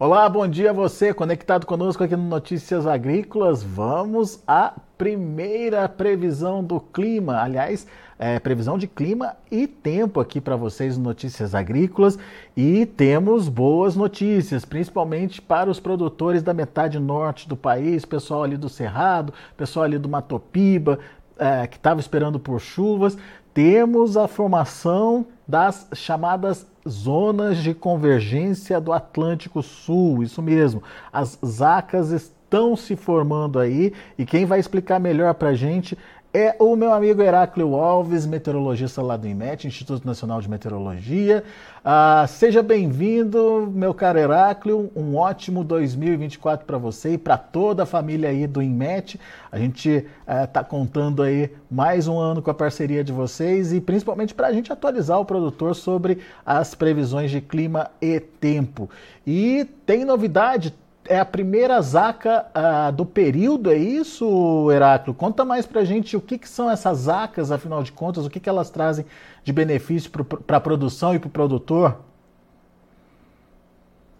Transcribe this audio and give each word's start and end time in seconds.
Olá, 0.00 0.28
bom 0.28 0.46
dia 0.46 0.70
a 0.70 0.72
você, 0.72 1.12
conectado 1.12 1.66
conosco 1.66 2.04
aqui 2.04 2.14
no 2.14 2.22
Notícias 2.22 2.86
Agrícolas. 2.86 3.64
Vamos 3.64 4.40
à 4.46 4.72
primeira 4.96 5.88
previsão 5.88 6.62
do 6.62 6.78
clima. 6.78 7.42
Aliás, 7.42 7.84
é, 8.16 8.38
previsão 8.38 8.78
de 8.78 8.86
clima 8.86 9.34
e 9.50 9.66
tempo 9.66 10.20
aqui 10.20 10.40
para 10.40 10.54
vocês 10.54 10.96
no 10.96 11.02
Notícias 11.02 11.52
Agrícolas. 11.52 12.16
E 12.56 12.86
temos 12.86 13.48
boas 13.48 13.96
notícias, 13.96 14.64
principalmente 14.64 15.42
para 15.42 15.68
os 15.68 15.80
produtores 15.80 16.44
da 16.44 16.54
metade 16.54 16.96
norte 17.00 17.48
do 17.48 17.56
país, 17.56 18.04
pessoal 18.04 18.44
ali 18.44 18.56
do 18.56 18.68
Cerrado, 18.68 19.34
pessoal 19.56 19.84
ali 19.84 19.98
do 19.98 20.08
Matopiba, 20.08 21.00
é, 21.36 21.66
que 21.66 21.76
estava 21.76 21.98
esperando 21.98 22.38
por 22.38 22.60
chuvas. 22.60 23.18
Temos 23.58 24.16
a 24.16 24.28
formação 24.28 25.26
das 25.44 25.88
chamadas 25.92 26.64
zonas 26.88 27.58
de 27.58 27.74
convergência 27.74 28.80
do 28.80 28.92
Atlântico 28.92 29.64
Sul, 29.64 30.22
isso 30.22 30.40
mesmo. 30.40 30.80
As 31.12 31.36
ZACAS 31.44 32.32
estão 32.48 32.74
se 32.74 32.96
formando 32.96 33.58
aí 33.58 33.92
e 34.16 34.24
quem 34.24 34.46
vai 34.46 34.58
explicar 34.58 34.98
melhor 34.98 35.34
para 35.34 35.50
a 35.50 35.54
gente 35.54 35.96
é 36.32 36.54
o 36.58 36.76
meu 36.76 36.92
amigo 36.92 37.22
Heráclio 37.22 37.74
Alves, 37.74 38.26
meteorologista 38.26 39.00
lá 39.00 39.16
do 39.16 39.26
IMET, 39.26 39.66
Instituto 39.66 40.06
Nacional 40.06 40.42
de 40.42 40.48
Meteorologia. 40.48 41.42
Ah, 41.82 42.26
seja 42.28 42.62
bem-vindo, 42.62 43.70
meu 43.74 43.94
caro 43.94 44.18
Heráclio. 44.18 44.92
Um 44.94 45.16
ótimo 45.16 45.64
2024 45.64 46.66
para 46.66 46.76
você 46.76 47.14
e 47.14 47.18
para 47.18 47.38
toda 47.38 47.84
a 47.84 47.86
família 47.86 48.28
aí 48.28 48.46
do 48.46 48.62
IMET. 48.62 49.18
A 49.50 49.58
gente 49.58 50.06
está 50.26 50.60
eh, 50.60 50.64
contando 50.64 51.22
aí 51.22 51.50
mais 51.70 52.06
um 52.06 52.18
ano 52.18 52.42
com 52.42 52.50
a 52.50 52.54
parceria 52.54 53.02
de 53.02 53.12
vocês 53.12 53.72
e 53.72 53.80
principalmente 53.80 54.34
para 54.34 54.48
a 54.48 54.52
gente 54.52 54.70
atualizar 54.70 55.18
o 55.18 55.24
produtor 55.24 55.74
sobre 55.74 56.18
as 56.44 56.74
previsões 56.74 57.30
de 57.30 57.40
clima 57.40 57.90
e 58.02 58.20
tempo. 58.20 58.90
E 59.26 59.66
tem 59.86 60.04
novidade, 60.04 60.74
é 61.08 61.18
a 61.18 61.24
primeira 61.24 61.80
zaca 61.80 62.46
uh, 62.54 62.92
do 62.92 63.04
período, 63.04 63.70
é 63.72 63.76
isso, 63.76 64.70
Heráclio? 64.70 65.14
Conta 65.14 65.44
mais 65.44 65.66
pra 65.66 65.84
gente 65.84 66.16
o 66.16 66.20
que, 66.20 66.38
que 66.38 66.48
são 66.48 66.70
essas 66.70 66.98
zacas, 66.98 67.50
afinal 67.50 67.82
de 67.82 67.90
contas, 67.90 68.26
o 68.26 68.30
que, 68.30 68.38
que 68.38 68.48
elas 68.48 68.70
trazem 68.70 69.06
de 69.42 69.52
benefício 69.52 70.10
para 70.10 70.58
a 70.58 70.60
produção 70.60 71.14
e 71.14 71.18
para 71.18 71.28
o 71.28 71.30
produtor? 71.30 71.98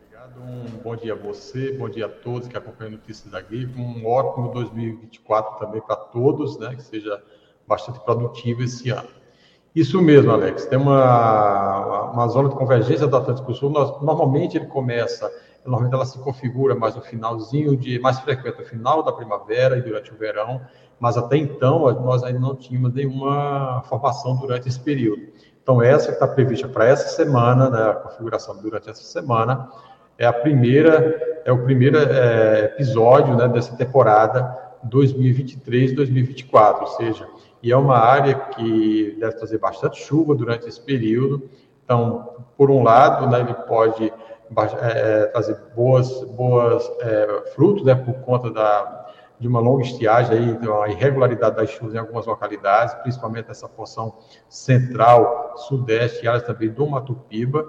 Obrigado, 0.01 0.41
um 0.41 0.83
bom 0.83 0.97
dia 0.97 1.13
a 1.13 1.17
você, 1.17 1.73
bom 1.73 1.89
dia 1.89 2.07
a 2.07 2.09
todos 2.09 2.49
que 2.49 2.57
acompanham 2.57 2.93
Notícias 2.93 3.31
da 3.31 3.39
Agrícola, 3.39 3.87
um 3.87 4.07
ótimo 4.07 4.51
2024 4.53 5.59
também 5.59 5.83
para 5.83 5.97
todos, 5.97 6.59
né, 6.59 6.75
que 6.75 6.83
seja 6.83 7.23
bastante 7.67 8.01
produtivo 8.01 8.63
esse 8.63 8.89
ano. 8.91 9.09
Isso 9.75 10.01
mesmo, 10.01 10.33
Alex, 10.33 10.65
tem 10.67 10.79
uma, 10.79 12.11
uma 12.11 12.27
zona 12.29 12.49
de 12.49 12.55
convergência 12.57 13.07
do 13.07 13.17
Atlântico 13.17 13.53
Sul, 13.53 13.71
nós, 13.71 14.01
normalmente 14.01 14.57
ele 14.57 14.67
começa 14.67 15.31
Normalmente 15.69 15.95
ela 15.95 16.07
se 16.07 16.19
configura 16.19 16.75
mais 16.75 16.97
no 16.97 17.03
finalzinho 17.03 17.77
de, 17.77 17.99
mais 17.99 18.19
frequente 18.21 18.59
no 18.59 18.65
final 18.65 19.03
da 19.03 19.13
primavera 19.13 19.77
e 19.77 19.83
durante 19.83 20.13
o 20.13 20.17
verão, 20.17 20.61
mas 20.99 21.17
até 21.17 21.37
então 21.37 21.81
nós 22.03 22.25
ainda 22.25 22.41
não 22.41 22.57
tínhamos 22.57 22.93
nenhuma 22.93 23.83
formação 23.89 24.37
durante 24.37 24.69
esse 24.69 24.81
período. 24.81 25.23
Então 25.63 25.83
essa 25.83 26.07
que 26.07 26.15
está 26.15 26.27
prevista 26.27 26.67
para 26.67 26.87
essa 26.87 27.09
semana, 27.09 27.69
né, 27.69 27.91
a 27.91 27.95
configuração 27.95 28.57
durante 28.57 28.89
essa 28.89 29.03
semana, 29.03 29.69
é 30.17 30.27
a 30.27 30.33
primeira, 30.33 31.43
é 31.45 31.53
o 31.53 31.63
primeiro 31.63 31.99
é, 31.99 32.65
episódio 32.65 33.37
né, 33.37 33.47
dessa 33.49 33.77
temporada 33.77 34.57
2023-2024, 34.89 36.81
ou 36.81 36.87
seja, 36.89 37.29
e 37.63 37.71
é 37.71 37.77
uma 37.77 37.99
área 37.99 38.35
que 38.35 39.17
deve 39.21 39.37
trazer 39.37 39.59
bastante 39.59 40.01
chuva 40.01 40.35
durante 40.35 40.69
esse 40.69 40.81
período. 40.81 41.49
Então, 41.85 42.45
por 42.57 42.71
um 42.71 42.83
lado, 42.83 43.29
né, 43.29 43.41
ele 43.41 43.55
pode 43.55 44.13
é, 44.81 45.23
é, 45.23 45.27
trazer 45.27 45.57
boas, 45.75 46.25
boas 46.25 46.91
é, 47.01 47.53
frutos, 47.55 47.85
né, 47.85 47.95
por 47.95 48.15
conta 48.21 48.51
da, 48.51 49.07
de 49.39 49.47
uma 49.47 49.61
longa 49.61 49.83
estiagem, 49.83 50.37
aí, 50.37 50.57
de 50.57 50.69
uma 50.69 50.89
irregularidade 50.89 51.57
das 51.57 51.71
chuvas 51.71 51.95
em 51.95 51.99
algumas 51.99 52.27
localidades, 52.27 52.95
principalmente 52.95 53.49
nessa 53.49 53.69
porção 53.69 54.15
central, 54.49 55.55
sudeste 55.57 56.25
e 56.25 56.29
áreas 56.29 56.45
também 56.45 56.71
do 56.71 56.87
Matupiba, 56.87 57.65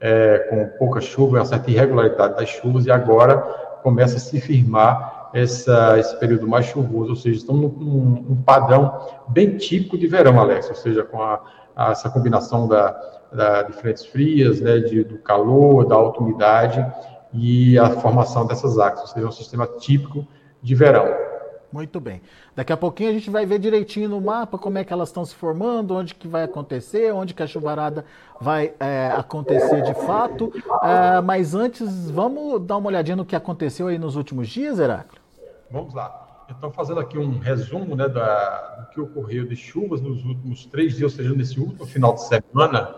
é, 0.00 0.38
com 0.50 0.66
pouca 0.78 1.00
chuva, 1.00 1.38
uma 1.38 1.44
certa 1.44 1.70
irregularidade 1.70 2.36
das 2.36 2.48
chuvas, 2.48 2.86
e 2.86 2.90
agora 2.90 3.38
começa 3.82 4.16
a 4.16 4.20
se 4.20 4.40
firmar 4.40 5.30
essa, 5.34 5.98
esse 5.98 6.18
período 6.18 6.46
mais 6.46 6.66
chuvoso, 6.66 7.10
ou 7.10 7.16
seja, 7.16 7.38
estamos 7.38 7.72
num, 7.72 8.24
num 8.28 8.42
padrão 8.42 9.00
bem 9.28 9.56
típico 9.56 9.98
de 9.98 10.06
verão, 10.06 10.38
Alex, 10.38 10.68
ou 10.68 10.74
seja, 10.74 11.02
com 11.02 11.20
a, 11.20 11.40
a, 11.74 11.90
essa 11.90 12.08
combinação 12.08 12.68
da, 12.68 12.90
da, 13.34 13.62
de 13.62 13.72
frentes 13.72 14.06
frias, 14.06 14.60
né, 14.60 14.78
de, 14.78 15.04
do 15.04 15.18
calor, 15.18 15.86
da 15.86 15.94
alta 15.94 16.20
umidade 16.20 16.84
e 17.32 17.76
a 17.78 17.90
formação 17.90 18.46
dessas 18.46 18.78
águas, 18.78 19.00
ou 19.00 19.06
seja, 19.08 19.26
um 19.26 19.32
sistema 19.32 19.66
típico 19.66 20.26
de 20.62 20.74
verão. 20.74 21.34
Muito 21.72 21.98
bem. 21.98 22.22
Daqui 22.54 22.72
a 22.72 22.76
pouquinho 22.76 23.10
a 23.10 23.12
gente 23.12 23.28
vai 23.28 23.44
ver 23.44 23.58
direitinho 23.58 24.08
no 24.08 24.20
mapa 24.20 24.56
como 24.56 24.78
é 24.78 24.84
que 24.84 24.92
elas 24.92 25.08
estão 25.08 25.24
se 25.24 25.34
formando, 25.34 25.96
onde 25.96 26.14
que 26.14 26.28
vai 26.28 26.44
acontecer, 26.44 27.12
onde 27.12 27.34
que 27.34 27.42
a 27.42 27.48
chuvarada 27.48 28.04
vai 28.40 28.72
é, 28.78 29.12
acontecer 29.16 29.82
de 29.82 29.92
fato. 29.94 30.52
É, 30.84 31.20
mas 31.20 31.52
antes, 31.52 32.08
vamos 32.08 32.64
dar 32.64 32.76
uma 32.76 32.86
olhadinha 32.86 33.16
no 33.16 33.24
que 33.24 33.34
aconteceu 33.34 33.88
aí 33.88 33.98
nos 33.98 34.14
últimos 34.14 34.48
dias, 34.48 34.78
Heráclio? 34.78 35.20
Vamos 35.68 35.92
lá. 35.92 36.46
Então, 36.48 36.70
fazendo 36.70 37.00
aqui 37.00 37.18
um 37.18 37.38
resumo 37.40 37.96
né, 37.96 38.08
da, 38.08 38.76
do 38.76 38.90
que 38.90 39.00
ocorreu 39.00 39.44
de 39.44 39.56
chuvas 39.56 40.00
nos 40.00 40.24
últimos 40.24 40.66
três 40.66 40.96
dias, 40.96 41.10
ou 41.12 41.16
seja, 41.16 41.34
nesse 41.34 41.58
último 41.58 41.86
final 41.86 42.14
de 42.14 42.22
semana, 42.22 42.94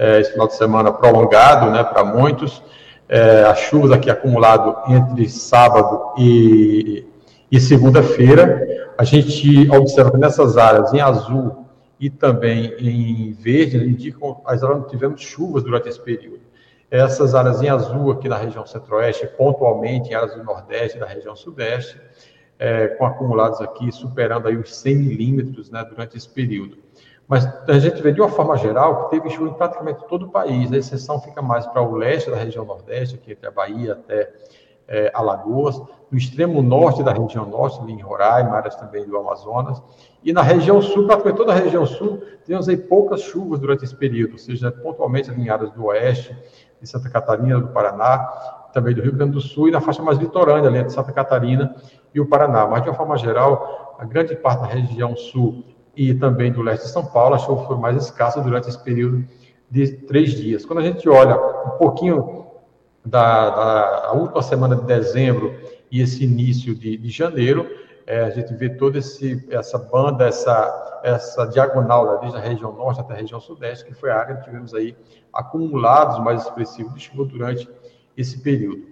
é, 0.00 0.18
esse 0.18 0.32
final 0.32 0.48
de 0.48 0.56
semana 0.56 0.90
prolongado 0.90 1.70
né, 1.70 1.84
para 1.84 2.02
muitos. 2.02 2.62
É, 3.06 3.42
as 3.42 3.58
chuvas 3.58 3.92
aqui 3.92 4.08
acumulado 4.08 4.74
entre 4.90 5.28
sábado 5.28 6.14
e, 6.16 7.04
e 7.52 7.60
segunda-feira. 7.60 8.94
A 8.96 9.04
gente 9.04 9.70
observa 9.70 10.16
nessas 10.16 10.56
áreas 10.56 10.94
em 10.94 11.00
azul 11.00 11.66
e 11.98 12.08
também 12.08 12.74
em 12.78 13.32
verde, 13.32 13.76
indicam 13.76 14.40
as 14.46 14.64
áreas 14.64 14.78
onde 14.78 14.88
tivemos 14.88 15.20
chuvas 15.20 15.62
durante 15.62 15.88
esse 15.90 16.00
período. 16.00 16.40
Essas 16.90 17.34
áreas 17.34 17.60
em 17.62 17.68
azul 17.68 18.10
aqui 18.10 18.26
na 18.26 18.38
região 18.38 18.64
centro-oeste, 18.64 19.26
pontualmente 19.36 20.10
em 20.10 20.14
áreas 20.14 20.34
do 20.34 20.42
nordeste 20.42 20.96
e 20.96 21.00
da 21.00 21.06
região 21.06 21.36
sudeste, 21.36 22.00
é, 22.58 22.88
com 22.88 23.04
acumulados 23.04 23.60
aqui 23.60 23.92
superando 23.92 24.48
aí 24.48 24.56
os 24.56 24.74
100 24.76 24.96
milímetros 24.96 25.70
né, 25.70 25.84
durante 25.84 26.16
esse 26.16 26.28
período. 26.28 26.78
Mas 27.30 27.46
a 27.68 27.78
gente 27.78 28.02
vê 28.02 28.10
de 28.10 28.20
uma 28.20 28.28
forma 28.28 28.56
geral 28.56 29.04
que 29.04 29.10
teve 29.10 29.30
chuva 29.30 29.50
em 29.50 29.54
praticamente 29.54 30.04
todo 30.08 30.26
o 30.26 30.30
país. 30.30 30.72
A 30.72 30.76
exceção 30.76 31.20
fica 31.20 31.40
mais 31.40 31.64
para 31.64 31.80
o 31.80 31.94
leste 31.94 32.28
da 32.28 32.36
região 32.36 32.64
nordeste, 32.64 33.14
aqui 33.14 33.30
entre 33.30 33.46
a 33.46 33.52
Bahia 33.52 33.92
até 33.92 34.32
é, 34.88 35.12
Alagoas, 35.14 35.80
no 36.10 36.18
extremo 36.18 36.60
norte 36.60 37.04
da 37.04 37.12
região 37.12 37.46
norte, 37.46 37.80
ali 37.80 37.92
em 37.92 38.00
Roraima, 38.00 38.56
áreas 38.56 38.74
também 38.74 39.06
do 39.06 39.16
Amazonas, 39.16 39.80
e 40.24 40.32
na 40.32 40.42
região 40.42 40.82
sul, 40.82 41.06
praticamente 41.06 41.36
toda 41.36 41.52
a 41.52 41.54
região 41.54 41.86
sul, 41.86 42.20
temos 42.44 42.68
aí 42.68 42.76
poucas 42.76 43.20
chuvas 43.20 43.60
durante 43.60 43.84
esse 43.84 43.94
período, 43.94 44.32
ou 44.32 44.38
seja, 44.38 44.72
pontualmente 44.72 45.30
ali 45.30 45.42
em 45.44 45.48
áreas 45.50 45.70
do 45.70 45.84
oeste, 45.84 46.36
de 46.80 46.88
Santa 46.88 47.08
Catarina, 47.08 47.60
do 47.60 47.68
Paraná, 47.68 48.18
também 48.72 48.92
do 48.92 49.02
Rio 49.02 49.12
Grande 49.12 49.34
do 49.34 49.40
Sul, 49.40 49.68
e 49.68 49.70
na 49.70 49.80
faixa 49.80 50.02
mais 50.02 50.18
litorânea, 50.18 50.68
ali 50.68 50.78
entre 50.78 50.90
Santa 50.90 51.12
Catarina 51.12 51.76
e 52.12 52.20
o 52.20 52.26
Paraná. 52.26 52.66
Mas, 52.66 52.82
de 52.82 52.88
uma 52.88 52.96
forma 52.96 53.16
geral, 53.16 53.94
a 54.00 54.04
grande 54.04 54.34
parte 54.34 54.62
da 54.62 54.66
região 54.66 55.14
sul 55.14 55.62
e 55.96 56.14
também 56.14 56.52
do 56.52 56.62
leste 56.62 56.84
de 56.84 56.90
São 56.90 57.04
Paulo, 57.04 57.34
a 57.34 57.38
chuva 57.38 57.66
foi 57.66 57.76
mais 57.76 57.96
escassa 57.96 58.40
durante 58.40 58.68
esse 58.68 58.82
período 58.82 59.24
de 59.70 59.92
três 59.92 60.32
dias. 60.32 60.64
Quando 60.64 60.80
a 60.80 60.82
gente 60.82 61.08
olha 61.08 61.36
um 61.36 61.78
pouquinho 61.78 62.46
da, 63.04 63.50
da 63.50 64.12
última 64.12 64.42
semana 64.42 64.76
de 64.76 64.84
dezembro 64.84 65.54
e 65.90 66.00
esse 66.00 66.24
início 66.24 66.74
de, 66.74 66.96
de 66.96 67.08
janeiro, 67.08 67.66
é, 68.06 68.20
a 68.20 68.30
gente 68.30 68.52
vê 68.54 68.68
toda 68.68 68.98
esse, 68.98 69.46
essa 69.50 69.78
banda, 69.78 70.26
essa, 70.26 71.00
essa 71.04 71.46
diagonal, 71.46 72.12
né, 72.12 72.18
desde 72.22 72.38
a 72.38 72.40
região 72.40 72.72
norte 72.72 73.00
até 73.00 73.14
a 73.14 73.16
região 73.16 73.40
sudeste, 73.40 73.84
que 73.84 73.94
foi 73.94 74.10
a 74.10 74.18
área 74.18 74.36
que 74.36 74.44
tivemos 74.44 74.74
aí 74.74 74.96
acumulados 75.32 76.18
mais 76.18 76.42
expressivos 76.42 76.94
de 76.94 77.00
chuva 77.00 77.24
durante 77.24 77.68
esse 78.16 78.40
período. 78.40 78.84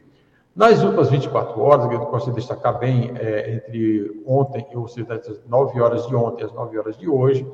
Nas 0.59 0.83
últimas 0.83 1.09
24 1.09 1.61
horas, 1.61 1.89
eu 1.89 2.19
de 2.19 2.33
destacar 2.33 2.81
bem, 2.81 3.13
é, 3.15 3.55
entre 3.55 4.21
ontem, 4.27 4.67
ou 4.75 4.89
seja, 4.89 5.07
das 5.07 5.41
9 5.47 5.81
horas 5.81 6.05
de 6.09 6.17
ontem 6.17 6.43
às 6.43 6.53
9 6.53 6.77
horas 6.77 6.99
de 6.99 7.09
hoje, 7.09 7.47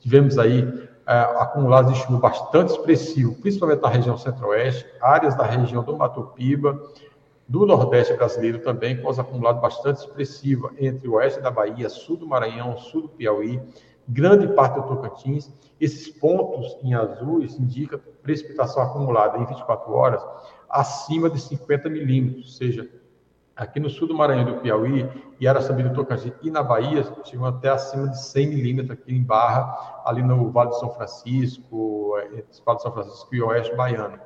tivemos 0.00 0.36
aí 0.40 0.68
é, 1.06 1.20
acumulados 1.38 1.94
de 1.94 2.00
chuva 2.00 2.18
bastante 2.18 2.70
expressivo, 2.70 3.36
principalmente 3.36 3.80
na 3.80 3.88
região 3.88 4.18
centro-oeste, 4.18 4.84
áreas 5.00 5.36
da 5.36 5.44
região 5.44 5.84
do 5.84 5.96
Mato 5.96 6.32
Piba, 6.34 6.82
do 7.46 7.64
Nordeste 7.64 8.14
brasileiro 8.14 8.58
também, 8.58 9.00
com 9.00 9.08
os 9.08 9.20
acumulados 9.20 9.62
bastante 9.62 9.98
expressivos 9.98 10.72
entre 10.80 11.06
o 11.06 11.12
oeste 11.12 11.40
da 11.40 11.52
Bahia, 11.52 11.88
sul 11.88 12.16
do 12.16 12.26
Maranhão, 12.26 12.76
sul 12.76 13.02
do 13.02 13.08
Piauí, 13.10 13.62
grande 14.08 14.48
parte 14.48 14.80
do 14.80 14.82
Tocantins. 14.82 15.48
Esses 15.80 16.08
pontos 16.08 16.76
em 16.82 16.92
azul 16.92 17.40
indicam 17.40 18.00
precipitação 18.20 18.82
acumulada 18.82 19.38
em 19.38 19.46
24 19.46 19.92
horas 19.92 20.20
acima 20.68 21.30
de 21.30 21.40
50 21.40 21.88
milímetros, 21.88 22.44
ou 22.44 22.52
seja, 22.52 22.88
aqui 23.56 23.80
no 23.80 23.90
sul 23.90 24.06
do 24.06 24.14
Maranhão 24.14 24.44
do 24.44 24.60
Piauí, 24.60 25.08
e 25.40 25.46
Araçaí 25.46 25.82
do 25.82 25.92
Tocantins 25.92 26.34
e 26.42 26.50
na 26.50 26.62
Bahia, 26.62 27.04
chegam 27.24 27.46
até 27.46 27.68
acima 27.68 28.08
de 28.08 28.20
100 28.20 28.48
milímetros 28.48 28.98
aqui 28.98 29.14
em 29.14 29.22
Barra, 29.22 30.02
ali 30.04 30.22
no 30.22 30.50
Vale 30.50 30.70
de 30.70 30.80
São 30.80 30.90
Francisco, 30.92 32.16
entre 32.32 32.60
o 32.60 32.64
Vale 32.64 32.76
de 32.76 32.82
São 32.82 32.92
Francisco 32.92 33.34
e 33.34 33.42
o 33.42 33.46
Oeste 33.46 33.74
Baiano. 33.74 34.18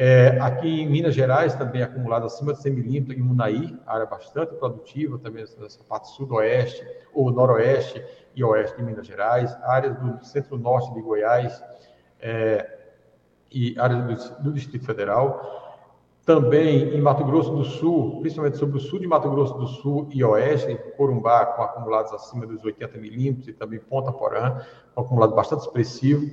É, 0.00 0.38
aqui 0.40 0.82
em 0.82 0.88
Minas 0.88 1.14
Gerais, 1.14 1.54
também 1.56 1.82
acumulado 1.82 2.24
acima 2.24 2.52
de 2.52 2.62
100 2.62 2.72
milímetros, 2.72 3.18
em 3.18 3.20
Munaí, 3.20 3.76
área 3.84 4.06
bastante 4.06 4.54
produtiva, 4.54 5.18
também 5.18 5.44
nessa 5.58 5.82
parte 5.84 6.08
sudoeste, 6.10 6.86
ou 7.12 7.32
noroeste 7.32 8.02
e 8.34 8.44
oeste 8.44 8.76
de 8.76 8.84
Minas 8.84 9.06
Gerais, 9.06 9.52
áreas 9.64 9.96
do 9.98 10.24
centro-norte 10.24 10.94
de 10.94 11.02
Goiás 11.02 11.60
é, 12.20 12.78
e 13.50 13.78
áreas 13.78 14.30
do, 14.30 14.42
do 14.44 14.52
Distrito 14.52 14.86
Federal. 14.86 15.67
Também 16.28 16.94
em 16.94 17.00
Mato 17.00 17.24
Grosso 17.24 17.50
do 17.52 17.64
Sul, 17.64 18.20
principalmente 18.20 18.58
sobre 18.58 18.76
o 18.76 18.80
sul 18.80 18.98
de 18.98 19.06
Mato 19.06 19.30
Grosso 19.30 19.54
do 19.54 19.66
Sul 19.66 20.10
e 20.12 20.22
oeste, 20.22 20.78
Corumbá, 20.94 21.46
com 21.46 21.62
acumulados 21.62 22.12
acima 22.12 22.46
dos 22.46 22.62
80 22.62 22.98
milímetros, 22.98 23.48
e 23.48 23.52
também 23.54 23.78
Ponta 23.78 24.12
Porã, 24.12 24.60
com 24.94 25.00
acumulado 25.00 25.34
bastante 25.34 25.60
expressivo. 25.60 26.26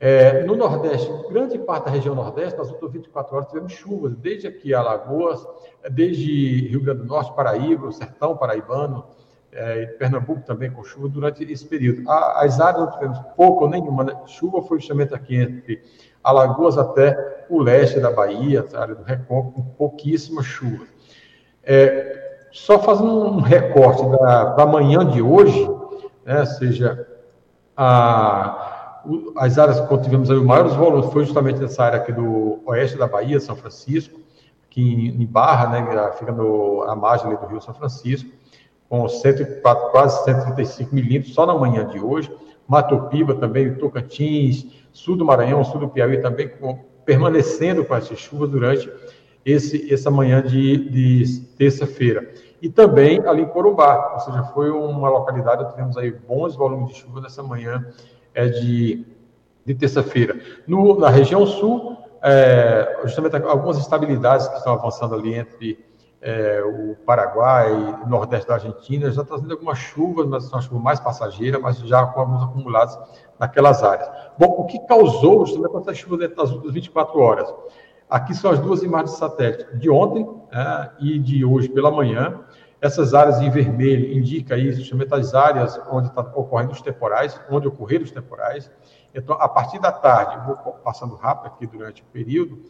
É, 0.00 0.42
no 0.42 0.56
Nordeste, 0.56 1.08
grande 1.30 1.60
parte 1.60 1.84
da 1.84 1.92
região 1.92 2.12
Nordeste, 2.12 2.58
nas 2.58 2.72
últimas 2.72 2.92
24 2.92 3.36
horas 3.36 3.48
tivemos 3.48 3.72
chuvas, 3.72 4.16
desde 4.16 4.48
aqui 4.48 4.74
Alagoas, 4.74 5.46
desde 5.92 6.66
Rio 6.66 6.82
Grande 6.82 7.02
do 7.02 7.06
Norte, 7.06 7.32
Paraíba, 7.32 7.86
o 7.86 7.92
Sertão 7.92 8.36
Paraibano, 8.36 9.04
é, 9.52 9.86
Pernambuco 9.86 10.40
também 10.40 10.72
com 10.72 10.82
chuva 10.82 11.08
durante 11.08 11.44
esse 11.44 11.68
período. 11.68 12.02
As 12.10 12.58
áreas 12.58 12.82
onde 12.82 12.94
tivemos 12.94 13.20
pouco 13.36 13.62
ou 13.62 13.70
nenhuma 13.70 14.02
né? 14.02 14.20
chuva 14.26 14.60
foi 14.60 14.80
justamente 14.80 15.14
aqui 15.14 15.36
entre 15.36 15.80
Alagoas 16.20 16.76
até 16.76 17.39
o 17.50 17.60
leste 17.60 18.00
da 18.00 18.10
Bahia, 18.10 18.64
a 18.72 18.80
área 18.80 18.94
do 18.94 19.02
Recôncavo, 19.02 19.52
com 19.52 19.62
pouquíssima 19.62 20.42
chuva. 20.42 20.84
É, 21.62 22.46
só 22.52 22.78
fazendo 22.78 23.10
um 23.10 23.40
recorte 23.40 24.08
da, 24.18 24.44
da 24.54 24.66
manhã 24.66 25.06
de 25.06 25.20
hoje, 25.20 25.68
né, 26.24 26.44
seja, 26.44 27.06
a, 27.76 29.02
as 29.36 29.58
áreas 29.58 29.80
que 29.80 29.98
tivemos 29.98 30.30
aí 30.30 30.36
o 30.36 30.44
maior 30.44 30.68
volume 30.68 31.12
foi 31.12 31.24
justamente 31.24 31.60
nessa 31.60 31.84
área 31.84 31.98
aqui 31.98 32.12
do 32.12 32.60
oeste 32.66 32.96
da 32.96 33.06
Bahia, 33.06 33.40
São 33.40 33.56
Francisco, 33.56 34.20
que 34.68 34.80
em, 34.80 35.22
em 35.22 35.26
Barra, 35.26 35.68
né, 35.68 36.12
fica 36.18 36.32
no, 36.32 36.82
a 36.82 36.94
margem 36.94 37.30
do 37.34 37.46
Rio 37.46 37.60
São 37.60 37.74
Francisco, 37.74 38.30
com 38.88 39.08
104, 39.08 39.90
quase 39.90 40.24
135 40.24 40.94
milímetros 40.94 41.34
só 41.34 41.46
na 41.46 41.54
manhã 41.54 41.86
de 41.86 42.00
hoje. 42.00 42.30
Mato 42.66 43.08
Piba 43.08 43.34
também, 43.34 43.74
Tocantins, 43.74 44.66
sul 44.92 45.16
do 45.16 45.24
Maranhão, 45.24 45.64
sul 45.64 45.80
do 45.80 45.88
Piauí 45.88 46.20
também 46.20 46.48
com, 46.48 46.78
permanecendo 47.04 47.84
com 47.84 47.94
essas 47.94 48.18
chuvas 48.18 48.50
durante 48.50 48.90
esse, 49.44 49.92
essa 49.92 50.10
manhã 50.10 50.42
de, 50.42 50.90
de 50.90 51.40
terça-feira. 51.56 52.32
E 52.60 52.68
também 52.68 53.20
ali 53.26 53.42
em 53.42 53.48
Corumbá, 53.48 54.12
ou 54.14 54.20
seja, 54.20 54.42
foi 54.54 54.70
uma 54.70 55.08
localidade 55.08 55.62
onde 55.62 55.72
tivemos 55.72 55.96
aí 55.96 56.10
bons 56.12 56.54
volumes 56.54 56.90
de 56.90 57.00
chuva 57.00 57.20
nessa 57.20 57.42
manhã 57.42 57.86
é, 58.34 58.48
de, 58.48 59.06
de 59.64 59.74
terça-feira. 59.74 60.38
Na 60.98 61.08
região 61.08 61.46
sul, 61.46 61.96
é, 62.22 63.00
justamente 63.04 63.36
algumas 63.36 63.78
estabilidades 63.78 64.46
que 64.48 64.56
estão 64.56 64.74
avançando 64.74 65.14
ali 65.14 65.34
entre 65.34 65.90
é, 66.20 66.62
o 66.62 66.96
Paraguai, 67.06 67.72
o 67.72 68.06
Nordeste 68.06 68.46
da 68.46 68.54
Argentina, 68.54 69.10
já 69.10 69.24
trazendo 69.24 69.52
algumas 69.52 69.78
chuvas, 69.78 70.26
mas 70.26 70.44
são 70.44 70.60
chuvas 70.60 70.82
mais 70.82 71.00
passageiras, 71.00 71.60
mas 71.60 71.78
já 71.78 72.04
com 72.06 72.20
alguns 72.20 72.42
acumulados 72.42 72.98
naquelas 73.38 73.82
áreas. 73.82 74.08
Bom, 74.40 74.54
o 74.56 74.64
que 74.64 74.78
causou 74.86 75.44
justamente 75.44 75.76
essa 75.76 75.92
chuva 75.92 76.16
dentro 76.16 76.36
das 76.36 76.50
últimas 76.50 76.72
24 76.72 77.20
horas? 77.20 77.54
Aqui 78.08 78.34
são 78.34 78.50
as 78.50 78.58
duas 78.58 78.82
imagens 78.82 79.10
de 79.10 79.18
satélite, 79.18 79.76
de 79.76 79.90
ontem 79.90 80.26
é, 80.50 80.90
e 80.98 81.18
de 81.18 81.44
hoje 81.44 81.68
pela 81.68 81.90
manhã. 81.90 82.40
Essas 82.80 83.12
áreas 83.12 83.38
em 83.42 83.50
vermelho 83.50 84.16
indicam 84.16 84.56
aí 84.56 84.72
justamente 84.72 85.12
as 85.12 85.34
áreas 85.34 85.78
onde 85.92 86.08
está 86.08 86.22
ocorrendo 86.22 86.72
os 86.72 86.80
temporais, 86.80 87.38
onde 87.50 87.68
ocorreram 87.68 88.02
os 88.02 88.10
temporais. 88.10 88.70
Então, 89.14 89.36
a 89.38 89.46
partir 89.46 89.78
da 89.78 89.92
tarde, 89.92 90.38
vou 90.46 90.56
passando 90.82 91.16
rápido 91.16 91.52
aqui 91.52 91.66
durante 91.66 92.00
o 92.00 92.06
período, 92.06 92.62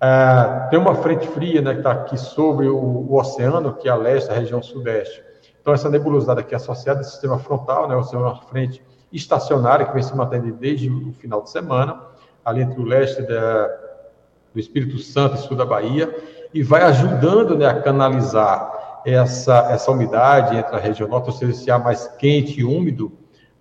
é, 0.00 0.68
tem 0.70 0.78
uma 0.78 0.94
frente 0.94 1.26
fria 1.26 1.60
né, 1.60 1.72
que 1.72 1.80
está 1.80 1.90
aqui 1.90 2.16
sobre 2.16 2.68
o, 2.68 2.78
o, 2.78 3.16
oceano, 3.16 3.74
que 3.74 3.88
é 3.88 3.90
a 3.90 3.96
leste, 3.96 4.30
a 4.30 4.34
região 4.34 4.62
sudeste. 4.62 5.20
Então, 5.60 5.74
essa 5.74 5.90
nebulosidade 5.90 6.38
aqui 6.38 6.54
é 6.54 6.56
associada 6.56 7.00
ao 7.00 7.04
sistema 7.04 7.36
frontal, 7.40 7.88
né, 7.88 7.96
ou 7.96 8.04
seja, 8.04 8.18
uma 8.18 8.36
frente 8.42 8.80
estacionária 9.12 9.86
que 9.86 9.92
vem 9.92 10.02
se 10.02 10.14
mantendo 10.16 10.52
desde 10.52 10.88
o 10.90 11.12
final 11.12 11.42
de 11.42 11.50
semana, 11.50 12.00
ali 12.44 12.62
entre 12.62 12.80
o 12.80 12.84
leste 12.84 13.22
da, 13.22 13.66
do 14.54 14.60
Espírito 14.60 14.98
Santo 14.98 15.36
e 15.36 15.38
sul 15.38 15.56
da 15.56 15.64
Bahia, 15.64 16.14
e 16.52 16.62
vai 16.62 16.82
ajudando 16.82 17.56
né, 17.56 17.66
a 17.66 17.80
canalizar 17.80 19.00
essa, 19.04 19.68
essa 19.70 19.90
umidade 19.90 20.56
entre 20.56 20.74
a 20.74 20.78
região 20.78 21.08
norte, 21.08 21.26
ou 21.26 21.32
seja, 21.32 21.52
esse 21.52 21.70
ar 21.70 21.82
mais 21.82 22.08
quente 22.18 22.60
e 22.60 22.64
úmido, 22.64 23.12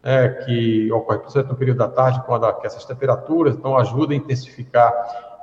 é, 0.01 0.30
que 0.30 0.92
ocorre 0.92 1.19
principalmente 1.19 1.51
no 1.51 1.57
período 1.57 1.78
da 1.78 1.88
tarde, 1.88 2.24
quando 2.25 2.46
essas 2.63 2.86
temperaturas, 2.86 3.56
então 3.56 3.78
ajuda 3.78 4.13
a 4.13 4.16
intensificar 4.16 4.94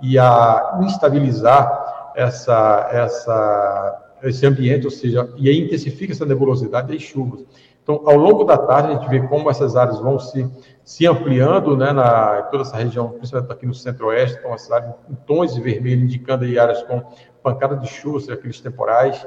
e 0.02 0.18
a 0.18 0.78
instabilizar 0.82 2.12
essa, 2.14 2.88
essa, 2.90 4.16
esse 4.22 4.46
ambiente, 4.46 4.86
ou 4.86 4.90
seja, 4.90 5.28
e 5.36 5.48
aí 5.48 5.58
intensifica 5.58 6.12
essa 6.12 6.24
nebulosidade 6.24 6.92
e 6.92 6.96
as 6.96 7.02
chuvas. 7.02 7.44
Então, 7.86 8.02
ao 8.04 8.16
longo 8.16 8.42
da 8.42 8.58
tarde, 8.58 8.88
a 8.88 8.94
gente 8.96 9.08
vê 9.08 9.20
como 9.28 9.48
essas 9.48 9.76
áreas 9.76 10.00
vão 10.00 10.18
se, 10.18 10.44
se 10.82 11.06
ampliando, 11.06 11.76
né, 11.76 11.92
na 11.92 12.42
toda 12.50 12.64
essa 12.64 12.76
região, 12.76 13.10
principalmente 13.10 13.52
aqui 13.52 13.64
no 13.64 13.74
centro-oeste, 13.74 14.38
então, 14.40 14.52
essas 14.52 14.72
áreas 14.72 14.92
em 15.08 15.14
tons 15.14 15.54
de 15.54 15.60
vermelho, 15.60 16.02
indicando 16.02 16.44
aí 16.44 16.58
áreas 16.58 16.82
com 16.82 17.00
pancada 17.44 17.76
de 17.76 17.86
chuva, 17.86 18.32
aqueles 18.32 18.60
temporais. 18.60 19.24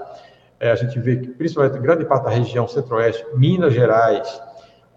É, 0.60 0.72
a 0.72 0.76
gente 0.76 1.00
vê 1.00 1.16
que, 1.16 1.30
principalmente, 1.30 1.80
grande 1.80 2.04
parte 2.04 2.26
da 2.26 2.32
região 2.32 2.68
centro-oeste, 2.68 3.26
Minas 3.34 3.74
Gerais, 3.74 4.42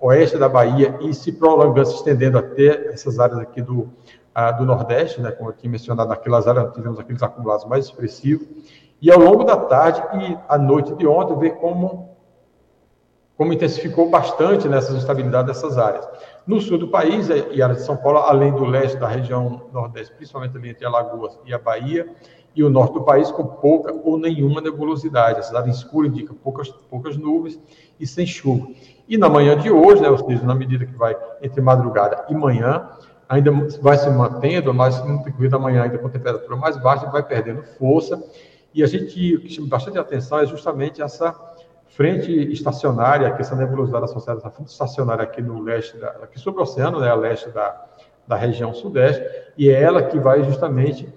oeste 0.00 0.36
da 0.36 0.48
Bahia, 0.48 0.98
e 1.00 1.14
se 1.14 1.30
prolongando, 1.30 1.86
se 1.86 1.94
estendendo 1.94 2.38
até 2.38 2.88
essas 2.88 3.20
áreas 3.20 3.38
aqui 3.38 3.62
do, 3.62 3.88
do 4.58 4.64
Nordeste, 4.64 5.20
né, 5.20 5.30
como 5.30 5.50
aqui 5.50 5.68
mencionado, 5.68 6.08
naquelas 6.08 6.48
áreas 6.48 6.72
tivemos 6.72 6.98
aqueles 6.98 7.22
acumulados 7.22 7.64
mais 7.66 7.84
expressivos, 7.84 8.44
e 9.00 9.08
ao 9.08 9.20
longo 9.20 9.44
da 9.44 9.56
tarde 9.56 10.02
e 10.20 10.38
à 10.48 10.58
noite 10.58 10.92
de 10.96 11.06
ontem, 11.06 11.38
ver 11.38 11.54
como, 11.58 12.11
como 13.42 13.52
intensificou 13.52 14.08
bastante 14.08 14.68
nessas 14.68 14.94
instabilidades 14.94 15.52
dessas 15.52 15.76
áreas. 15.76 16.08
No 16.46 16.60
sul 16.60 16.78
do 16.78 16.86
país 16.86 17.28
e 17.28 17.60
área 17.60 17.74
de 17.74 17.82
São 17.82 17.96
Paulo, 17.96 18.18
além 18.18 18.52
do 18.52 18.64
leste 18.64 18.96
da 18.96 19.08
região 19.08 19.62
Nordeste, 19.72 20.14
principalmente 20.14 20.56
ali 20.56 20.70
entre 20.70 20.86
Alagoas 20.86 21.36
e 21.44 21.52
a 21.52 21.58
Bahia, 21.58 22.08
e 22.54 22.62
o 22.62 22.70
norte 22.70 22.94
do 22.94 23.02
país 23.02 23.32
com 23.32 23.44
pouca 23.44 23.92
ou 24.04 24.16
nenhuma 24.16 24.60
nebulosidade. 24.60 25.40
A 25.40 25.42
cidade 25.42 25.70
escura 25.70 26.06
indica 26.06 26.32
poucas, 26.32 26.68
poucas 26.88 27.16
nuvens 27.16 27.58
e 27.98 28.06
sem 28.06 28.24
chuva. 28.24 28.68
E 29.08 29.18
na 29.18 29.28
manhã 29.28 29.58
de 29.58 29.72
hoje, 29.72 30.00
né, 30.00 30.08
ou 30.08 30.18
seja, 30.18 30.44
na 30.44 30.54
medida 30.54 30.86
que 30.86 30.94
vai 30.94 31.16
entre 31.42 31.60
madrugada 31.60 32.24
e 32.28 32.34
manhã, 32.36 32.90
ainda 33.28 33.50
vai 33.80 33.98
se 33.98 34.08
mantendo, 34.08 34.72
mas 34.72 35.04
no 35.04 35.20
decorrer 35.24 35.50
da 35.50 35.58
manhã 35.58 35.82
ainda 35.82 35.98
com 35.98 36.08
temperatura 36.08 36.54
mais 36.54 36.76
baixa, 36.76 37.10
vai 37.10 37.24
perdendo 37.24 37.64
força. 37.76 38.22
E 38.72 38.84
a 38.84 38.86
gente, 38.86 39.34
o 39.34 39.40
que 39.40 39.48
chama 39.48 39.66
bastante 39.66 39.98
atenção 39.98 40.38
é 40.38 40.46
justamente 40.46 41.02
essa 41.02 41.34
frente 41.96 42.30
estacionária, 42.52 43.32
que 43.32 43.42
essa 43.42 43.54
nebulosidade 43.54 44.04
associada 44.04 44.40
essa 44.40 44.50
frente 44.50 44.68
estacionária 44.68 45.24
aqui 45.24 45.42
no 45.42 45.60
leste, 45.60 45.96
da, 45.98 46.08
aqui 46.22 46.38
sobre 46.38 46.60
o 46.60 46.62
oceano, 46.62 47.00
né, 47.00 47.10
a 47.10 47.14
leste 47.14 47.50
da, 47.50 47.84
da 48.26 48.36
região 48.36 48.72
sudeste, 48.72 49.24
e 49.56 49.68
é 49.68 49.82
ela 49.82 50.02
que 50.02 50.18
vai 50.18 50.42
justamente 50.42 51.12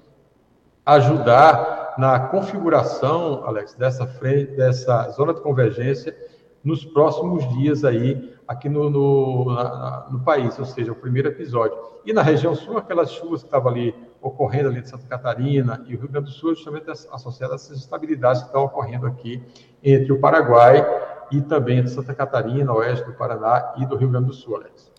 ajudar 0.85 1.95
na 1.97 2.19
configuração, 2.19 3.43
Alex, 3.45 3.73
dessa 3.73 4.05
frente, 4.05 4.51
dessa 4.51 5.09
zona 5.11 5.33
de 5.33 5.41
convergência 5.41 6.15
nos 6.63 6.83
próximos 6.83 7.47
dias 7.57 7.85
aí 7.85 8.33
aqui 8.47 8.67
no, 8.67 8.89
no, 8.89 9.45
na, 9.45 10.07
no, 10.11 10.19
país, 10.19 10.57
ou 10.59 10.65
seja, 10.65 10.91
o 10.91 10.95
primeiro 10.95 11.29
episódio. 11.29 11.77
E 12.05 12.11
na 12.11 12.21
região 12.21 12.53
sul, 12.53 12.77
aquelas 12.77 13.11
chuvas 13.11 13.41
que 13.41 13.47
estavam 13.47 13.71
ali 13.71 13.95
ocorrendo 14.25 14.69
ali 14.69 14.81
de 14.81 14.89
Santa 14.89 15.05
Catarina 15.07 15.83
e 15.87 15.95
o 15.95 15.99
Rio 15.99 16.09
Grande 16.09 16.25
do 16.25 16.31
Sul, 16.31 16.55
justamente 16.55 16.89
associadas 16.89 17.53
a 17.53 17.55
essas 17.55 17.77
estabilidades 17.77 18.41
que 18.41 18.47
estão 18.47 18.63
ocorrendo 18.63 19.05
aqui 19.05 19.43
entre 19.83 20.11
o 20.11 20.19
Paraguai 20.19 20.83
e 21.31 21.41
também 21.41 21.79
entre 21.79 21.91
Santa 21.91 22.13
Catarina, 22.13 22.73
oeste 22.73 23.05
do 23.05 23.13
Paraná 23.13 23.73
e 23.77 23.85
do 23.85 23.95
Rio 23.95 24.09
Grande 24.09 24.27
do 24.27 24.33
Sul, 24.33 24.55
Alex. 24.55 24.91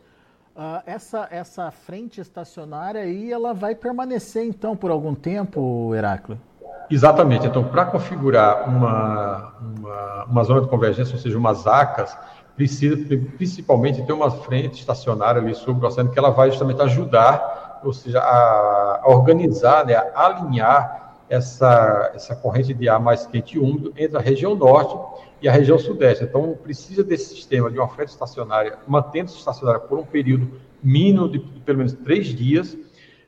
Uh, 0.54 0.80
essa, 0.86 1.28
essa 1.30 1.70
frente 1.70 2.20
estacionária 2.20 3.02
aí, 3.02 3.30
ela 3.30 3.52
vai 3.52 3.74
permanecer 3.74 4.44
então 4.44 4.76
por 4.76 4.90
algum 4.90 5.14
tempo, 5.14 5.94
Heráclito? 5.94 6.40
Exatamente. 6.88 7.46
Então, 7.46 7.64
para 7.64 7.84
configurar 7.84 8.68
uma, 8.68 9.52
uma, 9.60 10.24
uma, 10.24 10.44
zona 10.44 10.62
de 10.62 10.68
convergência, 10.68 11.14
ou 11.14 11.20
seja, 11.20 11.36
umas 11.36 11.66
ACAS, 11.66 12.16
precisa 12.54 12.96
principalmente 13.36 14.02
ter 14.02 14.12
uma 14.12 14.30
frente 14.30 14.80
estacionária 14.80 15.42
ali 15.42 15.54
sobre 15.54 15.84
o 15.84 15.88
oceano 15.88 16.10
que 16.10 16.18
ela 16.18 16.30
vai 16.30 16.50
justamente 16.50 16.80
ajudar, 16.80 17.65
ou 17.84 17.92
seja, 17.92 18.20
a, 18.20 19.02
organizar, 19.06 19.86
né, 19.86 19.94
a 19.94 20.26
alinhar 20.26 21.16
essa, 21.28 22.12
essa 22.14 22.36
corrente 22.36 22.72
de 22.72 22.88
ar 22.88 23.00
mais 23.00 23.26
quente 23.26 23.56
e 23.56 23.58
úmido 23.58 23.92
entre 23.96 24.16
a 24.16 24.20
região 24.20 24.54
norte 24.54 24.96
e 25.42 25.48
a 25.48 25.52
região 25.52 25.78
sudeste. 25.78 26.24
Então, 26.24 26.56
precisa 26.62 27.02
desse 27.02 27.34
sistema 27.34 27.70
de 27.70 27.78
uma 27.78 27.88
frente 27.88 28.08
estacionária, 28.08 28.78
mantendo-se 28.86 29.36
estacionária 29.36 29.80
por 29.80 29.98
um 29.98 30.04
período 30.04 30.60
mínimo 30.82 31.28
de, 31.28 31.38
de 31.38 31.60
pelo 31.60 31.78
menos 31.78 31.92
três 31.92 32.28
dias. 32.28 32.76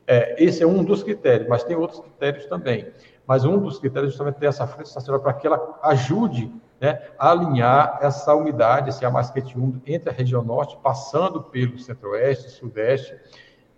É, 0.07 0.43
esse 0.43 0.63
é 0.63 0.67
um 0.67 0.83
dos 0.83 1.03
critérios, 1.03 1.47
mas 1.47 1.63
tem 1.63 1.75
outros 1.75 1.99
critérios 1.99 2.45
também. 2.45 2.87
Mas 3.27 3.45
um 3.45 3.59
dos 3.59 3.77
critérios 3.77 4.09
é 4.09 4.11
justamente 4.11 4.39
ter 4.39 4.47
essa 4.47 4.65
frente 4.65 4.87
estacionária 4.87 5.23
para 5.23 5.33
que 5.33 5.45
ela 5.45 5.79
ajude 5.83 6.51
né, 6.81 7.01
a 7.17 7.31
alinhar 7.31 7.99
essa 8.01 8.33
umidade, 8.33 8.89
esse 8.89 9.05
ar 9.05 9.11
mais 9.11 9.29
quente 9.29 9.57
úmido 9.57 9.81
entre 9.85 10.09
a 10.09 10.13
região 10.13 10.43
norte, 10.43 10.77
passando 10.81 11.43
pelo 11.43 11.77
centro-oeste, 11.77 12.49
sudeste, 12.49 13.15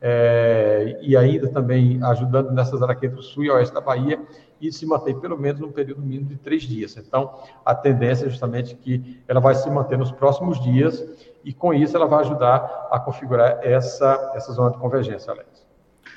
é, 0.02 1.00
e 1.02 1.16
ainda 1.16 1.48
também 1.48 2.02
ajudando 2.04 2.52
nessas 2.52 2.82
áreas 2.82 2.98
aqui 2.98 3.06
entre 3.06 3.20
o 3.20 3.24
sul 3.24 3.44
e 3.44 3.52
oeste 3.52 3.74
da 3.74 3.82
Bahia, 3.82 4.20
e 4.60 4.72
se 4.72 4.86
mantém 4.86 5.20
pelo 5.20 5.38
menos 5.38 5.60
num 5.60 5.72
período 5.72 6.02
mínimo 6.02 6.30
de 6.30 6.38
três 6.38 6.64
dias. 6.64 6.98
Então, 6.98 7.34
a 7.64 7.74
tendência 7.74 8.26
é 8.26 8.30
justamente 8.30 8.76
que 8.76 9.22
ela 9.28 9.40
vai 9.40 9.56
se 9.56 9.70
manter 9.70 9.98
nos 9.98 10.12
próximos 10.12 10.60
dias, 10.60 11.04
e 11.44 11.54
com 11.54 11.74
isso 11.74 11.96
ela 11.96 12.08
vai 12.08 12.22
ajudar 12.22 12.88
a 12.92 13.00
configurar 13.00 13.60
essa, 13.62 14.32
essa 14.36 14.52
zona 14.52 14.72
de 14.72 14.78
convergência, 14.78 15.32
Alex. 15.32 15.66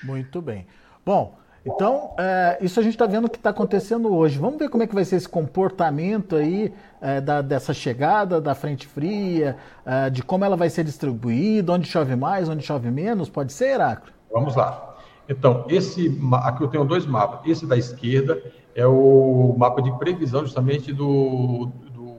Muito 0.03 0.41
bem. 0.43 0.67
Bom, 1.05 1.39
então, 1.65 2.15
é, 2.19 2.59
isso 2.61 2.79
a 2.79 2.83
gente 2.83 2.93
está 2.93 3.07
vendo 3.07 3.29
que 3.29 3.37
está 3.37 3.51
acontecendo 3.51 4.15
hoje. 4.15 4.39
Vamos 4.39 4.59
ver 4.59 4.69
como 4.69 4.83
é 4.83 4.87
que 4.87 4.95
vai 4.95 5.05
ser 5.05 5.17
esse 5.17 5.29
comportamento 5.29 6.37
aí 6.37 6.73
é, 7.01 7.21
da, 7.21 7.41
dessa 7.41 7.73
chegada 7.73 8.41
da 8.41 8.55
frente 8.55 8.87
fria, 8.87 9.57
é, 9.85 10.11
de 10.11 10.23
como 10.23 10.45
ela 10.45 10.57
vai 10.57 10.69
ser 10.69 10.85
distribuída, 10.85 11.73
onde 11.73 11.89
chove 11.89 12.15
mais, 12.17 12.49
onde 12.49 12.63
chove 12.63 12.91
menos, 12.91 13.31
pode 13.31 13.53
ser, 13.53 13.71
Heráclito? 13.75 14.13
Vamos 14.31 14.55
lá. 14.55 14.97
Então, 15.29 15.65
esse 15.69 16.21
aqui 16.43 16.63
eu 16.63 16.69
tenho 16.69 16.85
dois 16.85 17.07
mapas. 17.07 17.41
Esse 17.47 17.67
da 17.67 17.79
esquerda 17.79 18.43
é 18.75 18.87
o 18.87 19.55
mapa 19.57 19.81
de 19.81 19.91
previsão 19.99 20.43
justamente 20.43 20.93
do, 20.93 21.71
do 21.93 22.15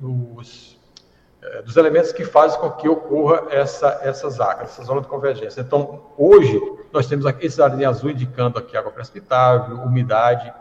dos 0.00 0.75
dos 1.64 1.76
elementos 1.76 2.12
que 2.12 2.24
fazem 2.24 2.58
com 2.60 2.70
que 2.70 2.88
ocorra 2.88 3.46
essa, 3.50 4.00
essas 4.02 4.40
águas, 4.40 4.70
essa 4.70 4.84
zona 4.84 5.00
de 5.00 5.08
convergência. 5.08 5.60
Então, 5.60 6.02
hoje, 6.16 6.60
nós 6.92 7.06
temos 7.06 7.26
aqui 7.26 7.46
esse 7.46 7.60
área 7.60 7.88
azul 7.88 8.10
indicando 8.10 8.58
aqui 8.58 8.76
água 8.76 8.90
precipitável, 8.90 9.76
umidade 9.76 10.52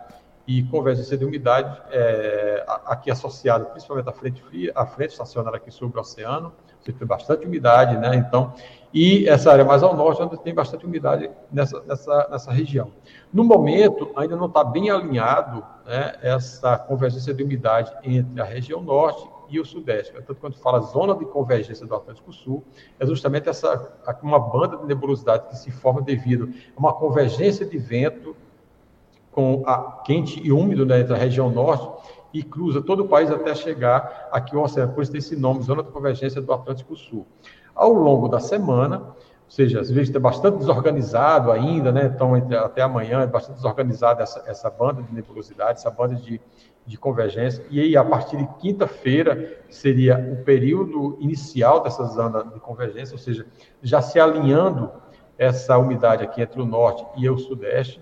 e 0.48 0.64
convergência 0.64 1.18
de 1.18 1.26
umidade, 1.26 1.76
é, 1.92 2.64
aqui 2.86 3.10
associada 3.10 3.66
principalmente 3.66 4.08
à 4.08 4.12
frente 4.12 4.44
fria, 4.44 4.72
à 4.76 4.86
frente 4.86 5.12
estacionária 5.12 5.58
aqui 5.58 5.72
sobre 5.72 5.98
o 5.98 6.02
oceano, 6.02 6.54
você 6.80 6.92
tem 6.92 7.08
bastante 7.08 7.48
umidade, 7.48 7.98
né? 7.98 8.16
Então, 8.16 8.54
e 8.94 9.28
essa 9.28 9.52
área 9.52 9.66
mais 9.66 9.82
ao 9.82 9.96
norte, 9.96 10.22
onde 10.22 10.38
tem 10.38 10.54
bastante 10.54 10.86
umidade 10.86 11.30
nessa, 11.52 11.82
nessa, 11.82 12.28
nessa 12.30 12.52
região. 12.52 12.92
No 13.34 13.44
momento, 13.44 14.12
ainda 14.16 14.36
não 14.36 14.46
está 14.46 14.64
bem 14.64 14.92
alinhado 14.92 15.66
né, 15.84 16.14
essa 16.22 16.78
convergência 16.78 17.34
de 17.34 17.44
umidade 17.44 17.92
entre 18.04 18.40
a 18.40 18.46
região 18.46 18.82
norte 18.82 19.28
e 19.50 19.60
o 19.60 19.66
Sudeste. 19.66 20.14
Tanto 20.14 20.36
quando 20.36 20.56
fala 20.56 20.80
zona 20.80 21.16
de 21.16 21.26
convergência 21.26 21.86
do 21.86 21.96
Atlântico 21.96 22.32
Sul, 22.32 22.64
é 23.00 23.06
justamente 23.06 23.50
essa 23.50 23.94
uma 24.22 24.40
banda 24.40 24.78
de 24.78 24.86
nebulosidade 24.86 25.50
que 25.50 25.58
se 25.58 25.72
forma 25.72 26.02
devido 26.02 26.50
a 26.76 26.80
uma 26.80 26.94
convergência 26.94 27.66
de 27.66 27.78
vento 27.78 28.36
com 29.32 29.64
a 29.66 30.02
quente 30.06 30.40
e 30.42 30.52
úmido 30.52 30.86
né, 30.86 31.02
entre 31.02 31.14
a 31.14 31.18
região 31.18 31.50
norte 31.50 31.88
e 32.34 32.42
cruza 32.42 32.82
todo 32.82 33.04
o 33.04 33.08
país 33.08 33.30
até 33.30 33.54
chegar 33.54 34.30
aqui 34.32 34.56
ao 34.56 34.64
oceano. 34.64 34.94
Por 34.94 35.04
isso 35.04 35.12
tem 35.12 35.20
esse 35.20 35.36
nome, 35.36 35.62
zona 35.62 35.84
de 35.84 35.90
convergência 35.90 36.42
do 36.42 36.52
Atlântico 36.54 36.96
Sul. 36.96 37.26
Ao 37.74 37.92
longo 37.92 38.28
da 38.28 38.40
semana, 38.40 38.98
ou 39.46 39.52
seja, 39.52 39.80
às 39.80 39.90
vezes 39.90 40.10
está 40.10 40.20
bastante 40.20 40.58
desorganizado 40.58 41.52
ainda, 41.52 41.92
né? 41.92 42.12
Então, 42.14 42.34
até 42.64 42.82
amanhã 42.82 43.22
é 43.22 43.28
bastante 43.28 43.58
desorganizada 43.58 44.24
essa, 44.24 44.44
essa 44.48 44.70
banda 44.70 45.04
de 45.04 45.14
nebulosidade, 45.14 45.80
essa 45.80 45.92
banda 45.92 46.16
de, 46.16 46.42
de 46.86 46.98
convergência. 46.98 47.66
E 47.70 47.80
aí, 47.80 47.98
a 47.98 48.04
partir 48.04 48.38
de 48.38 48.48
quinta-feira, 48.60 49.60
seria 49.70 50.18
o 50.18 50.44
período 50.44 51.18
inicial 51.20 51.82
dessa 51.82 52.04
zona 52.06 52.44
de 52.44 52.60
convergência, 52.60 53.14
ou 53.14 53.20
seja, 53.20 53.46
já 53.82 54.02
se 54.02 54.20
alinhando 54.20 54.92
essa 55.38 55.78
umidade 55.78 56.24
aqui 56.24 56.42
entre 56.42 56.62
o 56.62 56.66
norte 56.66 57.06
e 57.18 57.30
o 57.30 57.38
sudeste, 57.38 58.02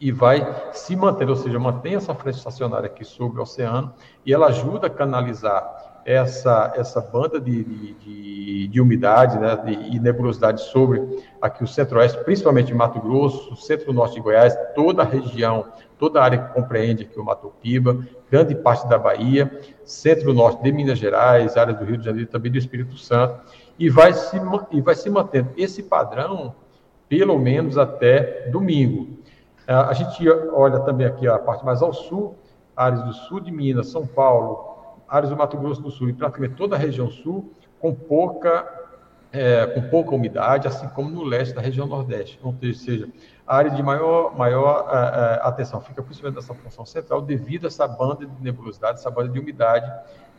e 0.00 0.10
vai 0.10 0.72
se 0.72 0.96
manter, 0.96 1.28
ou 1.30 1.36
seja, 1.36 1.58
mantém 1.60 1.94
essa 1.94 2.12
frente 2.12 2.36
estacionária 2.36 2.86
aqui 2.86 3.04
sobre 3.04 3.38
o 3.38 3.42
oceano, 3.42 3.94
e 4.26 4.34
ela 4.34 4.46
ajuda 4.48 4.88
a 4.88 4.90
canalizar 4.90 5.91
essa, 6.04 6.72
essa 6.76 7.00
banda 7.00 7.40
de, 7.40 7.64
de, 7.64 7.94
de, 7.94 8.68
de 8.68 8.80
umidade 8.80 9.38
né, 9.38 9.56
de, 9.56 9.96
e 9.96 10.00
nebulosidade 10.00 10.62
sobre 10.62 11.22
aqui 11.40 11.62
o 11.62 11.66
centro-oeste, 11.66 12.22
principalmente 12.24 12.74
Mato 12.74 13.00
Grosso, 13.00 13.54
centro-norte 13.56 14.14
de 14.14 14.20
Goiás, 14.20 14.56
toda 14.74 15.02
a 15.02 15.04
região, 15.04 15.66
toda 15.98 16.20
a 16.20 16.24
área 16.24 16.38
que 16.38 16.54
compreende 16.54 17.04
aqui 17.04 17.18
o 17.18 17.24
Mato 17.24 17.52
Piba, 17.62 17.98
grande 18.30 18.54
parte 18.54 18.88
da 18.88 18.98
Bahia, 18.98 19.60
centro-norte 19.84 20.62
de 20.62 20.72
Minas 20.72 20.98
Gerais, 20.98 21.56
área 21.56 21.74
do 21.74 21.84
Rio 21.84 21.98
de 21.98 22.04
Janeiro 22.04 22.30
também 22.30 22.50
do 22.50 22.58
Espírito 22.58 22.96
Santo, 22.96 23.40
e 23.78 23.88
vai 23.88 24.12
se, 24.12 24.40
e 24.72 24.80
vai 24.80 24.94
se 24.94 25.08
mantendo 25.08 25.50
esse 25.56 25.82
padrão 25.82 26.54
pelo 27.08 27.38
menos 27.38 27.76
até 27.76 28.48
domingo. 28.50 29.18
A 29.66 29.92
gente 29.92 30.28
olha 30.28 30.80
também 30.80 31.06
aqui 31.06 31.28
a 31.28 31.38
parte 31.38 31.64
mais 31.64 31.82
ao 31.82 31.92
sul, 31.92 32.36
áreas 32.76 33.02
do 33.04 33.12
sul 33.12 33.38
de 33.38 33.52
Minas, 33.52 33.88
São 33.88 34.06
Paulo, 34.06 34.71
áreas 35.12 35.28
do 35.28 35.36
Mato 35.36 35.58
Grosso 35.58 35.82
do 35.82 35.90
Sul 35.90 36.08
e 36.08 36.14
praticamente 36.14 36.54
toda 36.54 36.74
a 36.74 36.78
região 36.78 37.10
sul 37.10 37.52
com 37.78 37.94
pouca, 37.94 38.66
é, 39.30 39.66
com 39.66 39.82
pouca 39.90 40.14
umidade, 40.14 40.66
assim 40.66 40.88
como 40.88 41.10
no 41.10 41.22
leste 41.22 41.54
da 41.54 41.60
região 41.60 41.86
nordeste. 41.86 42.40
Ou 42.42 42.54
seja, 42.72 43.06
a 43.46 43.56
área 43.56 43.70
de 43.70 43.82
maior, 43.82 44.34
maior 44.34 44.88
é, 44.90 44.96
é, 44.96 45.46
atenção 45.46 45.82
fica 45.82 46.02
principalmente 46.02 46.36
nessa 46.36 46.54
função 46.54 46.86
central 46.86 47.20
devido 47.20 47.64
a 47.64 47.68
essa 47.68 47.86
banda 47.86 48.24
de 48.24 48.42
nebulosidade, 48.42 49.00
essa 49.00 49.10
banda 49.10 49.28
de 49.28 49.38
umidade 49.38 49.92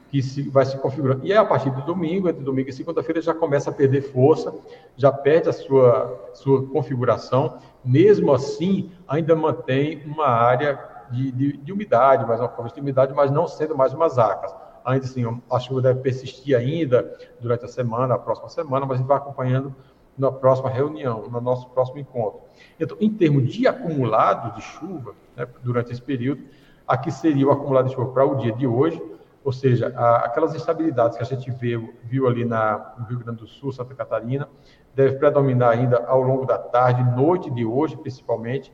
que 0.09 0.23
se, 0.23 0.49
vai 0.49 0.65
se 0.65 0.75
configurando. 0.79 1.23
E 1.23 1.31
é 1.31 1.37
a 1.37 1.45
partir 1.45 1.69
do 1.69 1.81
domingo, 1.83 2.27
entre 2.27 2.43
domingo 2.43 2.69
e 2.69 2.73
segunda-feira, 2.73 3.21
já 3.21 3.33
começa 3.33 3.69
a 3.69 3.73
perder 3.73 4.01
força, 4.01 4.51
já 4.97 5.11
perde 5.11 5.49
a 5.49 5.53
sua, 5.53 6.31
sua 6.33 6.65
configuração. 6.67 7.59
Mesmo 7.85 8.33
assim, 8.33 8.89
ainda 9.07 9.35
mantém 9.35 10.01
uma 10.03 10.27
área 10.27 10.79
de, 11.11 11.31
de, 11.31 11.57
de 11.57 11.71
umidade, 11.71 12.25
mais 12.25 12.39
uma 12.39 12.49
forma 12.49 12.71
de 12.71 12.81
umidade, 12.81 13.13
mas 13.13 13.29
não 13.29 13.47
sendo 13.47 13.77
mais 13.77 13.93
umas 13.93 14.17
acas 14.17 14.62
ainda 14.85 15.05
assim, 15.05 15.23
a 15.51 15.59
chuva 15.59 15.81
deve 15.81 15.99
persistir 15.99 16.57
ainda 16.57 17.11
durante 17.39 17.65
a 17.65 17.67
semana, 17.67 18.15
a 18.15 18.19
próxima 18.19 18.49
semana, 18.49 18.85
mas 18.85 18.95
a 18.95 18.97
gente 18.99 19.07
vai 19.07 19.17
acompanhando 19.17 19.75
na 20.17 20.31
próxima 20.31 20.69
reunião, 20.69 21.27
no 21.27 21.41
nosso 21.41 21.69
próximo 21.69 21.99
encontro. 21.99 22.41
Então, 22.79 22.97
em 22.99 23.09
termos 23.09 23.51
de 23.51 23.67
acumulado 23.67 24.55
de 24.55 24.61
chuva, 24.61 25.15
né, 25.35 25.47
durante 25.63 25.91
esse 25.91 26.01
período, 26.01 26.43
aqui 26.87 27.11
seria 27.11 27.47
o 27.47 27.51
acumulado 27.51 27.87
de 27.87 27.95
chuva 27.95 28.11
para 28.11 28.25
o 28.25 28.35
dia 28.35 28.53
de 28.53 28.67
hoje, 28.67 29.01
ou 29.43 29.51
seja, 29.51 29.87
aquelas 30.23 30.55
instabilidades 30.55 31.17
que 31.17 31.23
a 31.23 31.25
gente 31.25 31.51
viu, 31.51 31.93
viu 32.03 32.27
ali 32.27 32.45
na, 32.45 32.93
no 32.97 33.05
Rio 33.05 33.19
Grande 33.19 33.39
do 33.39 33.47
Sul, 33.47 33.73
Santa 33.73 33.93
Catarina, 33.93 34.47
deve 34.95 35.17
predominar 35.17 35.71
ainda 35.71 36.05
ao 36.05 36.21
longo 36.21 36.45
da 36.45 36.57
tarde, 36.57 37.03
noite 37.15 37.49
de 37.51 37.65
hoje, 37.65 37.97
principalmente, 37.97 38.71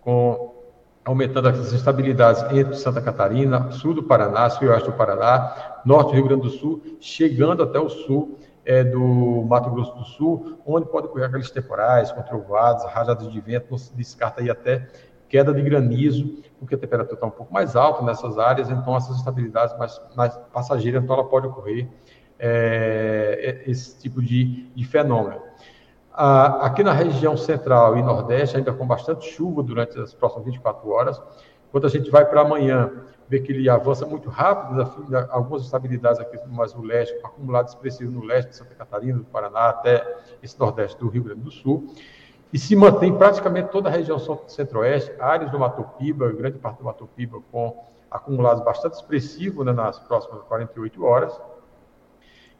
com 0.00 0.57
aumentando 1.08 1.48
as 1.48 1.72
instabilidades 1.72 2.42
entre 2.52 2.76
Santa 2.76 3.00
Catarina, 3.00 3.70
sul 3.70 3.94
do 3.94 4.02
Paraná, 4.02 4.50
sul 4.50 4.66
e 4.66 4.70
oeste 4.70 4.90
do 4.90 4.94
Paraná, 4.94 5.80
norte 5.82 6.08
do 6.08 6.16
Rio 6.16 6.24
Grande 6.24 6.42
do 6.42 6.50
Sul, 6.50 6.82
chegando 7.00 7.62
até 7.62 7.80
o 7.80 7.88
sul 7.88 8.38
é, 8.62 8.84
do 8.84 9.42
Mato 9.48 9.70
Grosso 9.70 9.94
do 9.94 10.04
Sul, 10.04 10.58
onde 10.66 10.86
pode 10.86 11.06
ocorrer 11.06 11.28
aqueles 11.28 11.50
temporais, 11.50 12.12
com 12.12 12.20
rajadas 12.92 13.32
de 13.32 13.40
vento, 13.40 13.68
não 13.70 13.78
se 13.78 13.96
descarta 13.96 14.42
aí 14.42 14.50
até 14.50 14.86
queda 15.30 15.54
de 15.54 15.62
granizo, 15.62 16.42
porque 16.58 16.74
a 16.74 16.78
temperatura 16.78 17.14
está 17.14 17.26
um 17.26 17.30
pouco 17.30 17.54
mais 17.54 17.74
alta 17.74 18.04
nessas 18.04 18.38
áreas, 18.38 18.68
então 18.68 18.94
essas 18.94 19.16
instabilidades 19.16 19.78
mais, 19.78 19.98
mais 20.14 20.36
passageiras, 20.52 21.02
então 21.02 21.16
ela 21.16 21.26
pode 21.26 21.46
ocorrer 21.46 21.88
é, 22.38 23.62
é 23.64 23.70
esse 23.70 23.98
tipo 23.98 24.20
de, 24.20 24.68
de 24.74 24.84
fenômeno. 24.84 25.40
Ah, 26.20 26.66
aqui 26.66 26.82
na 26.82 26.92
região 26.92 27.36
central 27.36 27.96
e 27.96 28.02
nordeste, 28.02 28.56
ainda 28.56 28.72
com 28.72 28.84
bastante 28.84 29.24
chuva 29.30 29.62
durante 29.62 29.96
as 30.00 30.12
próximas 30.12 30.46
24 30.46 30.90
horas. 30.90 31.22
Quando 31.70 31.86
a 31.86 31.88
gente 31.88 32.10
vai 32.10 32.24
para 32.24 32.40
amanhã, 32.40 32.90
vê 33.28 33.38
que 33.38 33.52
ele 33.52 33.70
avança 33.70 34.04
muito 34.04 34.28
rápido, 34.28 34.82
algumas 35.30 35.62
estabilidades 35.62 36.20
aqui 36.20 36.36
mais 36.48 36.74
no 36.74 36.82
leste, 36.82 37.14
acumulado 37.22 37.68
expressivo 37.68 38.10
no 38.10 38.24
leste 38.24 38.48
de 38.48 38.56
Santa 38.56 38.74
Catarina, 38.74 39.18
do 39.18 39.26
Paraná, 39.26 39.68
até 39.68 40.04
esse 40.42 40.58
nordeste 40.58 40.98
do 40.98 41.08
Rio 41.08 41.22
Grande 41.22 41.42
do 41.42 41.52
Sul. 41.52 41.86
E 42.52 42.58
se 42.58 42.74
mantém 42.74 43.16
praticamente 43.16 43.68
toda 43.68 43.88
a 43.88 43.92
região 43.92 44.18
centro-oeste, 44.48 45.12
áreas 45.20 45.52
do 45.52 45.58
Mato 45.60 45.84
Piba, 46.00 46.32
grande 46.32 46.58
parte 46.58 46.78
do 46.78 46.84
Mato 46.84 47.08
Piba, 47.14 47.38
com 47.52 47.76
acumulados 48.10 48.64
bastante 48.64 48.94
expressivos 48.94 49.64
né, 49.64 49.72
nas 49.72 50.00
próximas 50.00 50.42
48 50.48 51.04
horas. 51.04 51.40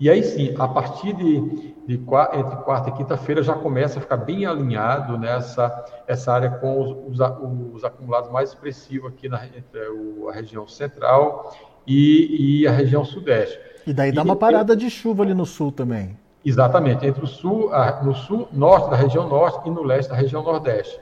E 0.00 0.08
aí 0.08 0.22
sim, 0.22 0.54
a 0.56 0.68
partir 0.68 1.12
de, 1.12 1.40
de 1.86 1.94
entre 1.94 2.56
quarta 2.62 2.90
e 2.90 2.92
quinta-feira 2.92 3.42
já 3.42 3.54
começa 3.54 3.98
a 3.98 4.02
ficar 4.02 4.18
bem 4.18 4.46
alinhado 4.46 5.18
nessa 5.18 5.84
essa 6.06 6.32
área 6.32 6.50
com 6.50 6.80
os, 6.80 7.18
os, 7.18 7.74
os 7.74 7.84
acumulados 7.84 8.30
mais 8.30 8.50
expressivos 8.50 9.10
aqui 9.10 9.28
na 9.28 9.44
entre 9.46 9.80
a 10.28 10.32
região 10.32 10.68
central 10.68 11.52
e, 11.86 12.60
e, 12.60 12.66
a 12.68 12.70
região 12.70 13.04
sudeste. 13.04 13.58
E 13.86 13.92
daí 13.92 14.12
dá 14.12 14.20
e, 14.20 14.24
uma 14.24 14.36
parada 14.36 14.76
de 14.76 14.88
chuva 14.88 15.22
ali 15.24 15.34
no 15.34 15.46
sul 15.46 15.72
também. 15.72 16.16
Exatamente, 16.44 17.04
entre 17.04 17.24
o 17.24 17.26
sul, 17.26 17.72
a, 17.74 18.02
no 18.02 18.14
sul, 18.14 18.48
norte 18.52 18.90
da 18.90 18.96
região 18.96 19.28
norte 19.28 19.66
e 19.66 19.70
no 19.70 19.82
leste 19.82 20.08
da 20.10 20.14
região 20.14 20.42
nordeste. 20.42 21.00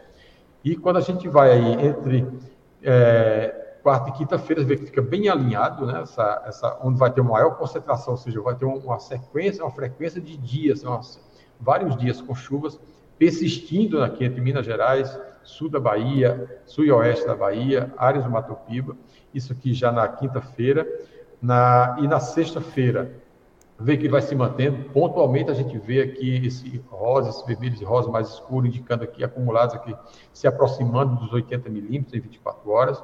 E 0.64 0.74
quando 0.74 0.96
a 0.96 1.00
gente 1.00 1.28
vai 1.28 1.50
aí 1.50 1.86
entre 1.86 2.26
é, 2.82 3.55
quarta 3.87 4.11
e 4.11 4.12
quinta-feira, 4.14 4.64
vê 4.64 4.76
que 4.76 4.87
fica 4.87 5.00
bem 5.00 5.28
alinhado, 5.28 5.87
né? 5.87 6.00
Essa, 6.02 6.43
essa, 6.45 6.76
onde 6.83 6.99
vai 6.99 7.09
ter 7.09 7.21
uma 7.21 7.35
maior 7.35 7.57
concentração, 7.57 8.14
ou 8.14 8.16
seja, 8.16 8.40
vai 8.40 8.57
ter 8.57 8.64
uma 8.64 8.99
sequência, 8.99 9.62
uma 9.64 9.71
frequência 9.71 10.21
de 10.21 10.37
dias, 10.37 10.83
uma, 10.83 11.00
vários 11.61 11.97
dias 11.97 12.21
com 12.21 12.35
chuvas 12.35 12.81
persistindo 13.16 14.02
aqui 14.02 14.25
entre 14.25 14.40
Minas 14.40 14.66
Gerais, 14.66 15.16
sul 15.45 15.71
da 15.71 15.78
Bahia, 15.78 16.61
sul 16.66 16.85
e 16.85 16.90
oeste 16.90 17.28
da 17.28 17.37
Bahia, 17.37 17.95
áreas 17.97 18.25
do 18.25 18.31
Mato 18.31 18.57
Piba, 18.66 18.97
isso 19.33 19.52
aqui 19.52 19.73
já 19.73 19.93
na 19.93 20.09
quinta-feira, 20.09 20.85
na, 21.40 21.97
e 22.00 22.09
na 22.09 22.19
sexta-feira, 22.19 23.12
vê 23.78 23.97
que 23.97 24.09
vai 24.09 24.21
se 24.21 24.35
mantendo. 24.35 24.90
Pontualmente 24.90 25.49
a 25.49 25.55
gente 25.55 25.78
vê 25.78 26.02
aqui 26.02 26.45
esse 26.45 26.83
rosa, 26.88 27.31
esse 27.31 27.47
vermelho 27.47 27.76
e 27.81 27.85
rosa 27.85 28.11
mais 28.11 28.31
escuro, 28.31 28.66
indicando 28.66 29.05
aqui 29.05 29.23
acumulados 29.23 29.76
aqui 29.76 29.95
se 30.33 30.49
aproximando 30.49 31.14
dos 31.21 31.33
80 31.33 31.71
milímetros 31.71 32.14
em 32.14 32.21
24 32.21 32.69
horas. 32.69 33.00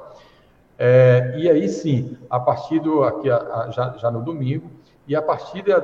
É, 0.85 1.35
e 1.37 1.49
aí 1.49 1.69
sim, 1.69 2.17
a 2.29 2.37
partir 2.37 2.77
do 2.81 3.05
aqui 3.05 3.29
a, 3.29 3.37
a, 3.37 3.71
já, 3.71 3.95
já, 3.95 4.11
no 4.11 4.21
domingo 4.21 4.69
e 5.07 5.15
a 5.15 5.21
partir 5.21 5.63
da, 5.63 5.79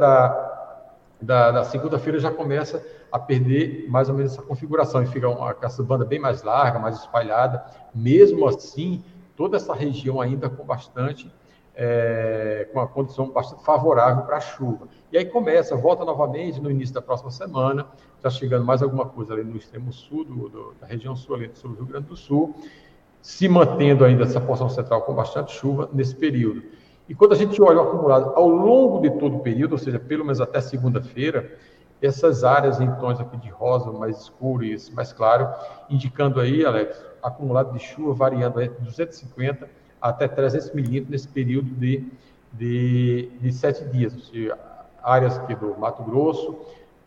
da, 1.21 1.51
da 1.51 1.63
segunda-feira 1.63 2.19
já 2.19 2.29
começa 2.29 2.85
a 3.09 3.17
perder 3.17 3.85
mais 3.87 4.09
ou 4.09 4.15
menos 4.15 4.33
essa 4.33 4.41
configuração 4.41 5.01
e 5.01 5.05
fica 5.05 5.29
uma 5.29 5.55
essa 5.61 5.81
banda 5.81 6.03
bem 6.03 6.19
mais 6.19 6.43
larga, 6.43 6.79
mais 6.79 6.97
espalhada. 6.97 7.63
Mesmo 7.95 8.45
assim, 8.45 9.01
toda 9.37 9.55
essa 9.55 9.73
região 9.73 10.19
ainda 10.19 10.49
com 10.49 10.65
bastante 10.65 11.31
é, 11.73 12.67
com 12.73 12.79
uma 12.79 12.87
condição 12.87 13.29
bastante 13.29 13.63
favorável 13.63 14.25
para 14.25 14.35
a 14.35 14.41
chuva. 14.41 14.89
E 15.13 15.17
aí 15.17 15.23
começa, 15.23 15.77
volta 15.77 16.03
novamente 16.03 16.59
no 16.59 16.69
início 16.69 16.93
da 16.93 17.01
próxima 17.01 17.31
semana, 17.31 17.87
está 18.17 18.29
chegando 18.29 18.65
mais 18.65 18.83
alguma 18.83 19.05
coisa 19.05 19.31
ali 19.31 19.45
no 19.45 19.55
extremo 19.55 19.93
sul, 19.93 20.25
do, 20.25 20.49
do, 20.49 20.73
da 20.81 20.85
região 20.85 21.15
sul, 21.15 21.35
ali 21.35 21.47
do 21.47 21.73
Rio 21.73 21.85
Grande 21.85 22.07
do 22.07 22.17
Sul, 22.17 22.53
se 23.21 23.47
mantendo 23.47 24.05
ainda 24.05 24.23
essa 24.23 24.39
porção 24.39 24.69
central 24.69 25.01
com 25.01 25.13
bastante 25.13 25.51
chuva 25.51 25.89
nesse 25.93 26.15
período. 26.15 26.63
E 27.07 27.15
quando 27.15 27.33
a 27.33 27.35
gente 27.35 27.61
olha 27.61 27.79
o 27.79 27.81
acumulado 27.81 28.33
ao 28.35 28.47
longo 28.47 29.01
de 29.01 29.09
todo 29.19 29.37
o 29.37 29.39
período, 29.39 29.73
ou 29.73 29.77
seja, 29.77 29.99
pelo 29.99 30.23
menos 30.23 30.39
até 30.39 30.61
segunda-feira, 30.61 31.57
essas 32.01 32.43
áreas 32.43 32.79
em 32.79 32.89
tons 32.95 33.19
aqui 33.19 33.35
de 33.37 33.49
rosa 33.49 33.91
mais 33.91 34.21
escuro 34.21 34.63
e 34.63 34.77
mais 34.93 35.11
claro, 35.11 35.49
indicando 35.89 36.39
aí, 36.39 36.65
Alex, 36.65 37.03
acumulado 37.21 37.73
de 37.73 37.79
chuva 37.79 38.13
variando 38.13 38.61
entre 38.61 38.81
250 38.83 39.67
até 40.01 40.27
300 40.27 40.71
milímetros 40.71 41.09
nesse 41.09 41.27
período 41.27 41.69
de, 41.71 42.05
de, 42.53 43.29
de 43.41 43.51
sete 43.51 43.83
dias. 43.85 44.13
Seja, 44.31 44.57
áreas 45.03 45.37
aqui 45.37 45.55
do 45.55 45.77
Mato 45.77 46.03
Grosso, 46.03 46.57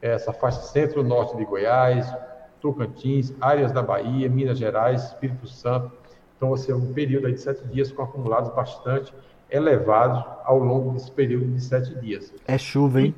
essa 0.01 0.33
faixa 0.33 0.61
centro-norte 0.61 1.37
de 1.37 1.45
Goiás, 1.45 2.13
Tocantins, 2.61 3.33
áreas 3.41 3.73
da 3.73 3.83
Bahia, 3.83 4.29
Minas 4.29 4.59
Gerais, 4.59 5.05
Espírito 5.05 5.47
Santo. 5.47 6.02
Então, 6.43 6.51
vai 6.51 6.59
ser 6.59 6.75
um 6.75 6.93
período 6.93 7.31
de 7.31 7.41
sete 7.41 7.65
dias 7.69 7.93
com 7.93 8.03
acumulados 8.03 8.53
bastante 8.53 9.15
elevados 9.49 10.25
ao 10.43 10.59
longo 10.59 10.91
desse 10.91 11.09
período 11.09 11.47
de 11.47 11.63
sete 11.63 11.95
dias. 12.01 12.35
É 12.49 12.59
chuva, 12.59 13.01
hein? 13.01 13.15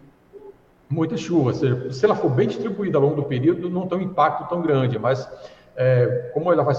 Muita 0.90 1.16
chuva. 1.16 1.48
Ou 1.48 1.54
seja, 1.54 1.90
se 1.90 2.04
ela 2.04 2.14
for 2.14 2.28
bem 2.28 2.46
distribuída 2.46 2.98
ao 2.98 3.02
longo 3.02 3.16
do 3.16 3.22
período, 3.22 3.70
não 3.70 3.88
tem 3.88 3.96
um 3.96 4.02
impacto 4.02 4.46
tão 4.46 4.60
grande, 4.60 4.98
mas 4.98 5.26
é, 5.74 6.30
como 6.34 6.52
ela 6.52 6.62
vai 6.62 6.74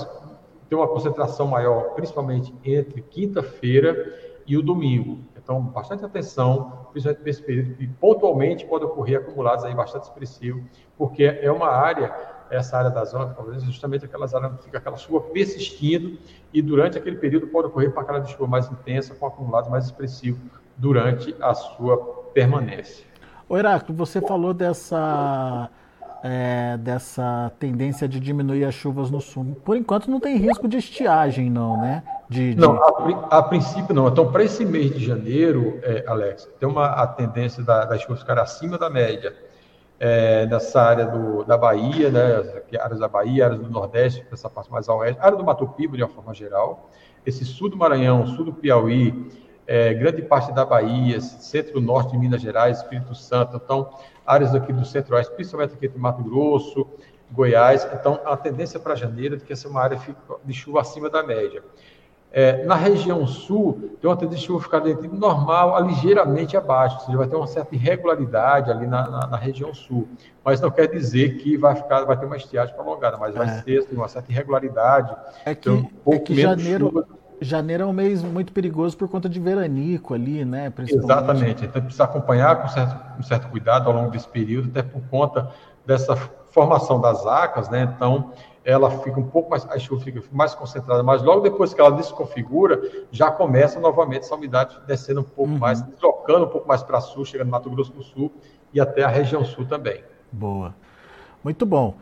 ter 0.70 0.75
uma 0.75 0.88
concentração 0.88 1.48
maior, 1.48 1.96
principalmente 1.96 2.54
entre 2.64 3.02
quinta-feira 3.02 4.14
e 4.46 4.56
o 4.56 4.62
domingo. 4.62 5.18
Então, 5.36 5.60
bastante 5.60 6.06
atenção, 6.06 6.86
principalmente 6.92 7.25
nesse 7.25 7.42
período, 7.42 7.82
e 7.82 7.88
pontualmente 7.88 8.68
pode 8.68 8.86
ocorrer 8.86 9.18
acumulados 9.18 9.66
aí 9.66 9.74
bastante 9.74 10.04
expressivo, 10.04 10.64
porque 10.96 11.24
é 11.24 11.52
uma 11.52 11.70
área, 11.70 12.14
essa 12.50 12.78
área 12.78 12.90
da 12.90 13.04
zona, 13.06 13.34
talvez 13.34 13.64
justamente 13.64 14.06
aquelas 14.06 14.34
áreas 14.34 14.54
onde 14.54 14.64
fica 14.64 14.78
aquela 14.78 14.98
chuva 14.98 15.22
persistindo, 15.22 16.18
e 16.54 16.62
durante 16.62 16.98
aquele 16.98 17.18
período 17.18 17.48
pode 17.48 17.68
ocorrer 17.68 17.92
para 17.92 18.04
aquela 18.04 18.25
chuva 18.25 18.48
mais 18.48 18.72
intensa, 18.72 19.16
com 19.16 19.25
acumulados 19.25 19.70
mais 19.70 19.86
expressivos 19.86 20.42
durante 20.78 21.36
a 21.42 21.54
sua 21.54 21.98
permanência. 22.34 23.06
O 23.48 23.58
Heráclito, 23.58 23.94
você 23.94 24.20
falou 24.20 24.54
dessa 24.54 25.70
é, 26.28 26.75
dessa 26.78 27.52
tendência 27.60 28.08
de 28.08 28.20
diminuir 28.20 28.66
as 28.66 28.74
chuvas 28.74 29.12
no 29.12 29.22
sul. 29.22 29.56
Por 29.64 29.78
enquanto 29.78 30.10
não 30.10 30.20
tem 30.20 30.38
risco 30.38 30.68
de 30.68 30.78
estiagem, 30.78 31.52
não, 31.52 31.80
né? 31.80 32.02
De, 32.28 32.56
de... 32.56 32.60
Não, 32.60 32.82
a, 32.82 33.38
a, 33.38 33.44
princípio 33.44 33.94
não. 33.94 34.08
Então, 34.08 34.32
para 34.32 34.44
esse 34.44 34.66
mês 34.66 34.96
de 34.96 35.06
janeiro, 35.06 35.80
é, 35.84 36.04
Alex, 36.08 36.50
tem 36.60 36.68
uma 36.68 36.88
a 36.88 37.06
tendência 37.06 37.62
da, 37.64 37.86
das 37.86 38.02
chuvas 38.02 38.22
ficar 38.22 38.40
acima 38.40 38.75
da 38.75 38.90
média. 38.90 39.36
É, 39.98 40.46
nessa 40.48 40.82
área 40.82 41.06
do, 41.06 41.44
da 41.46 41.58
Bahia, 41.58 42.10
né, 42.10 42.62
áreas 42.80 43.00
da 43.00 43.08
Bahia, 43.08 43.46
áreas 43.46 43.62
do 43.62 43.70
Nordeste, 43.70 44.25
essa 44.32 44.50
parte 44.50 44.70
mais 44.70 44.90
ao 44.90 44.98
oeste, 44.98 45.22
área 45.22 45.38
do 45.38 45.44
Mato 45.44 45.66
Piba, 45.70 45.96
de 45.96 46.04
uma 46.04 46.10
forma 46.10 46.34
geral, 46.34 46.90
esse 47.25 47.46
sul 47.46 47.70
do 47.70 47.77
Maranhão, 47.77 48.27
sul 48.27 48.46
do 48.46 48.53
Piauí, 48.53 49.31
é, 49.66 49.94
grande 49.94 50.22
parte 50.22 50.51
da 50.53 50.66
Bahia, 50.66 51.20
centro-norte 51.22 52.12
de 52.12 52.18
Minas 52.18 52.42
Gerais, 52.42 52.79
Espírito 52.79 53.16
Santo, 53.16 53.55
então, 53.55 53.90
áreas 54.25 54.53
aqui 54.53 54.74
do 54.74 54.86
centro-oeste, 54.86 55.34
principalmente 55.34 55.74
aqui 55.75 55.88
do 55.88 55.98
Mato 55.98 56.24
Grosso, 56.24 56.86
Goiás, 57.31 57.88
então, 57.92 58.20
a 58.25 58.38
tendência 58.38 58.79
para 58.79 58.96
janeiro 58.96 59.36
é 59.36 59.40
que 59.40 59.51
essa 59.51 59.68
é 59.68 59.72
uma 59.72 59.81
área 59.81 60.00
de 60.44 60.53
chuva 60.53 60.81
acima 60.81 61.10
da 61.10 61.24
média. 61.24 61.64
É, 62.37 62.65
na 62.65 62.75
região 62.75 63.25
sul, 63.25 63.95
tem 64.01 64.09
uma 64.09 64.17
tendência 64.17 64.41
de 64.41 64.48
chuva 64.48 64.61
ficar 64.61 64.79
dentro 64.79 65.07
normal, 65.15 65.74
a 65.74 65.79
ligeiramente 65.79 66.57
abaixo, 66.57 66.98
ou 66.98 67.05
seja, 67.05 67.17
vai 67.17 67.27
ter 67.27 67.35
uma 67.37 67.48
certa 67.48 67.74
irregularidade 67.74 68.69
ali 68.69 68.85
na, 68.85 69.09
na, 69.09 69.27
na, 69.27 69.37
região 69.37 69.74
sul, 69.74 70.05
mas 70.43 70.59
não 70.59 70.69
quer 70.69 70.87
dizer 70.87 71.37
que 71.37 71.55
vai 71.55 71.75
ficar, 71.75 72.03
vai 72.03 72.17
ter 72.17 72.25
uma 72.25 72.35
estiagem 72.35 72.75
prolongada, 72.75 73.15
mas 73.15 73.33
vai 73.33 73.48
é. 73.48 73.61
ser 73.61 73.87
uma 73.93 74.09
certa 74.09 74.33
irregularidade. 74.33 75.15
É 75.45 75.55
que, 75.55 75.69
um 75.69 75.87
é 76.07 76.19
que 76.19 76.35
janeiro, 76.35 76.87
chuva 76.87 77.07
Janeiro 77.39 77.83
é 77.83 77.85
um 77.85 77.93
mês 77.93 78.21
muito 78.21 78.53
perigoso 78.53 78.98
por 78.98 79.07
conta 79.07 79.27
de 79.27 79.39
veranico 79.39 80.13
ali, 80.13 80.43
né? 80.45 80.71
Exatamente. 80.87 81.65
Então 81.65 81.81
precisa 81.81 82.05
acompanhar 82.05 82.61
com 82.61 82.67
certo, 82.67 83.15
com 83.15 83.24
certo 83.24 83.50
cuidado 83.50 83.89
ao 83.89 83.95
longo 83.95 84.11
desse 84.11 84.27
período, 84.27 84.69
até 84.69 84.81
por 84.81 85.01
conta 85.09 85.50
dessa 85.85 86.15
formação 86.51 87.00
das 87.00 87.25
acas, 87.25 87.69
né? 87.69 87.93
Então 87.95 88.31
ela 88.66 88.90
fica 88.90 89.20
um 89.20 89.28
pouco 89.28 89.51
mais, 89.51 89.64
a 89.70 89.78
chuva 89.78 90.04
fica 90.04 90.24
mais 90.32 90.56
concentrada, 90.56 91.04
mas 91.04 91.22
logo 91.22 91.42
depois 91.42 91.72
que 91.72 91.80
ela 91.80 91.92
desconfigura, 91.92 92.82
já 93.12 93.30
começa 93.30 93.80
novamente 93.80 94.24
essa 94.24 94.34
umidade 94.34 94.75
descendo 94.88 95.22
um 95.22 95.24
pouco 95.24 95.51
uhum. 95.51 95.60
mais, 95.60 95.84
deslocando 95.84 96.46
um 96.46 96.50
pouco 96.50 96.68
mais 96.68 96.82
para 96.82 97.00
sul, 97.00 97.24
chegando 97.24 97.46
no 97.46 97.51
Mato 97.51 97.70
Grosso 97.70 97.94
do 97.94 98.01
Sul 98.01 98.32
e 98.74 98.82
até 98.82 99.04
a 99.04 99.08
região 99.08 99.46
sul 99.46 99.66
também. 99.66 100.04
Boa. 100.32 100.74
Muito 101.44 101.64
bom. 101.64 101.94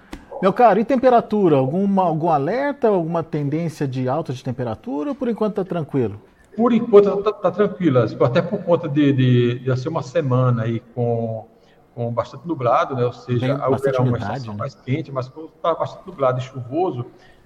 Meu 0.41 0.53
caro, 0.53 0.79
e 0.79 0.85
temperatura? 0.85 1.57
Alguma, 1.57 2.03
algum 2.03 2.29
alerta, 2.29 2.87
alguma 2.87 3.21
tendência 3.21 3.85
de 3.85 4.07
alta 4.07 4.31
de 4.31 4.41
temperatura 4.41 5.09
ou 5.09 5.15
por 5.15 5.27
enquanto 5.27 5.59
está 5.59 5.65
tranquilo? 5.65 6.19
Por 6.55 6.71
enquanto 6.71 7.19
está 7.19 7.33
tá 7.33 7.51
tranquilo, 7.51 7.99
até 7.99 8.41
por 8.41 8.63
conta 8.63 8.87
de, 8.87 9.11
de, 9.11 9.59
de 9.59 9.77
ser 9.77 9.89
uma 9.89 10.03
semana 10.03 10.63
aí 10.63 10.79
com, 10.95 11.45
com 11.93 12.11
bastante 12.11 12.47
nublado, 12.47 12.95
né? 12.95 13.05
ou 13.05 13.13
seja, 13.13 13.57
ao 13.57 13.75
verão 13.77 14.05
uma 14.05 14.17
estação 14.17 14.53
né? 14.53 14.59
mais 14.59 14.75
quente, 14.75 15.11
mas 15.11 15.29
quando 15.29 15.49
está 15.55 15.73
bastante 15.75 16.05
nublado 16.07 16.39
e 16.39 16.41
chuvoso, 16.41 17.05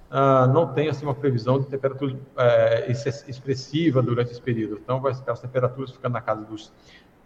ah, 0.10 0.48
não 0.48 0.74
tem 0.74 0.88
assim, 0.88 1.06
uma 1.06 1.14
previsão 1.14 1.60
de 1.60 1.68
temperatura 1.68 2.18
é, 2.38 2.90
expressiva 2.90 4.02
durante 4.02 4.32
esse 4.32 4.42
período. 4.42 4.80
Então, 4.82 5.02
vai 5.02 5.14
ficar 5.14 5.34
as 5.34 5.42
temperaturas 5.42 5.92
ficando 5.92 6.14
na 6.14 6.22
casa 6.22 6.46
dos 6.46 6.72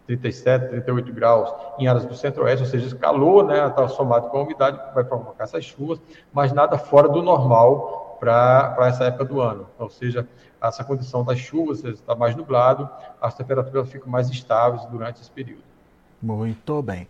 37, 0.06 0.68
38 0.68 1.12
graus 1.12 1.54
em 1.78 1.86
áreas 1.86 2.04
do 2.04 2.14
centro-oeste, 2.14 2.64
ou 2.64 2.70
seja, 2.70 2.86
esse 2.86 2.96
calor, 2.96 3.44
né, 3.44 3.68
está 3.68 3.86
somado 3.86 4.28
com 4.28 4.38
a 4.38 4.42
umidade, 4.42 4.80
vai 4.92 5.04
provocar 5.04 5.44
essas 5.44 5.64
chuvas, 5.64 6.00
mas 6.32 6.52
nada 6.52 6.76
fora 6.76 7.08
do 7.08 7.22
normal 7.22 8.18
para 8.18 8.76
essa 8.80 9.04
época 9.04 9.24
do 9.24 9.40
ano. 9.40 9.68
Ou 9.78 9.88
seja, 9.88 10.26
essa 10.60 10.84
condição 10.84 11.24
das 11.24 11.38
chuvas, 11.38 11.84
está 11.84 12.14
mais 12.14 12.34
nublado, 12.34 12.88
as 13.20 13.34
temperaturas 13.34 13.88
ficam 13.90 14.08
mais 14.08 14.28
estáveis 14.28 14.84
durante 14.86 15.20
esse 15.20 15.30
período. 15.30 15.71
Muito 16.22 16.80
bem. 16.82 17.08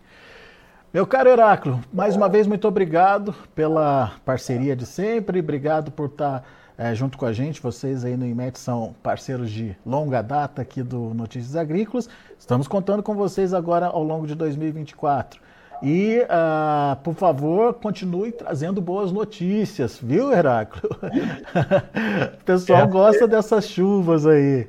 Meu 0.93 1.07
caro 1.07 1.29
Heráclito, 1.29 1.81
mais 1.93 2.17
uma 2.17 2.29
vez 2.29 2.47
muito 2.47 2.67
obrigado 2.67 3.35
pela 3.55 4.13
parceria 4.25 4.75
de 4.75 4.87
sempre, 4.87 5.41
obrigado 5.41 5.91
por 5.91 6.07
estar 6.07 6.45
é, 6.79 6.95
junto 6.95 7.19
com 7.19 7.27
a 7.27 7.33
gente. 7.33 7.61
Vocês 7.63 8.05
aí 8.05 8.17
no 8.17 8.27
IMET 8.27 8.59
são 8.59 8.95
parceiros 9.03 9.51
de 9.51 9.77
longa 9.85 10.23
data 10.23 10.63
aqui 10.63 10.83
do 10.83 11.13
Notícias 11.15 11.57
Agrícolas. 11.57 12.09
Estamos 12.39 12.67
contando 12.67 13.03
com 13.03 13.15
vocês 13.15 13.53
agora 13.53 13.87
ao 13.87 14.03
longo 14.03 14.27
de 14.27 14.35
2024. 14.35 15.41
E, 15.83 16.21
uh, 16.23 16.97
por 17.03 17.15
favor, 17.15 17.75
continue 17.75 18.33
trazendo 18.33 18.81
boas 18.81 19.11
notícias, 19.13 19.99
viu, 20.01 20.33
Heráclito? 20.33 20.89
o 22.41 22.45
pessoal 22.45 22.83
é, 22.83 22.87
gosta 22.87 23.27
dessas 23.27 23.67
chuvas 23.67 24.27
aí. 24.27 24.69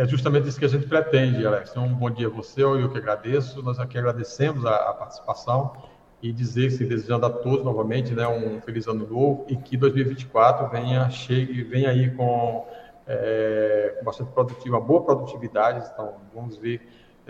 É 0.00 0.06
justamente 0.06 0.48
isso 0.48 0.58
que 0.58 0.64
a 0.64 0.68
gente 0.68 0.86
pretende, 0.86 1.46
Alex. 1.46 1.72
Então, 1.72 1.84
um 1.84 1.94
bom 1.94 2.10
dia 2.10 2.26
a 2.26 2.30
você, 2.30 2.62
eu 2.62 2.88
que 2.88 2.96
agradeço. 2.96 3.62
Nós 3.62 3.78
aqui 3.78 3.98
agradecemos 3.98 4.64
a, 4.64 4.74
a 4.74 4.94
participação 4.94 5.74
e 6.22 6.32
dizer, 6.32 6.70
se 6.70 6.86
desejando 6.86 7.26
a 7.26 7.30
todos 7.30 7.62
novamente, 7.62 8.14
né, 8.14 8.26
um 8.26 8.62
feliz 8.62 8.86
ano 8.86 9.06
novo 9.06 9.44
e 9.46 9.56
que 9.56 9.76
2024 9.76 10.70
venha, 10.70 11.10
chegue, 11.10 11.62
venha 11.64 11.90
aí 11.90 12.10
com, 12.12 12.66
é, 13.06 14.00
bastante 14.02 14.32
produtivo, 14.32 14.74
uma 14.74 14.80
boa 14.80 15.04
produtividade. 15.04 15.86
Então, 15.92 16.14
vamos 16.34 16.56
ver 16.56 16.80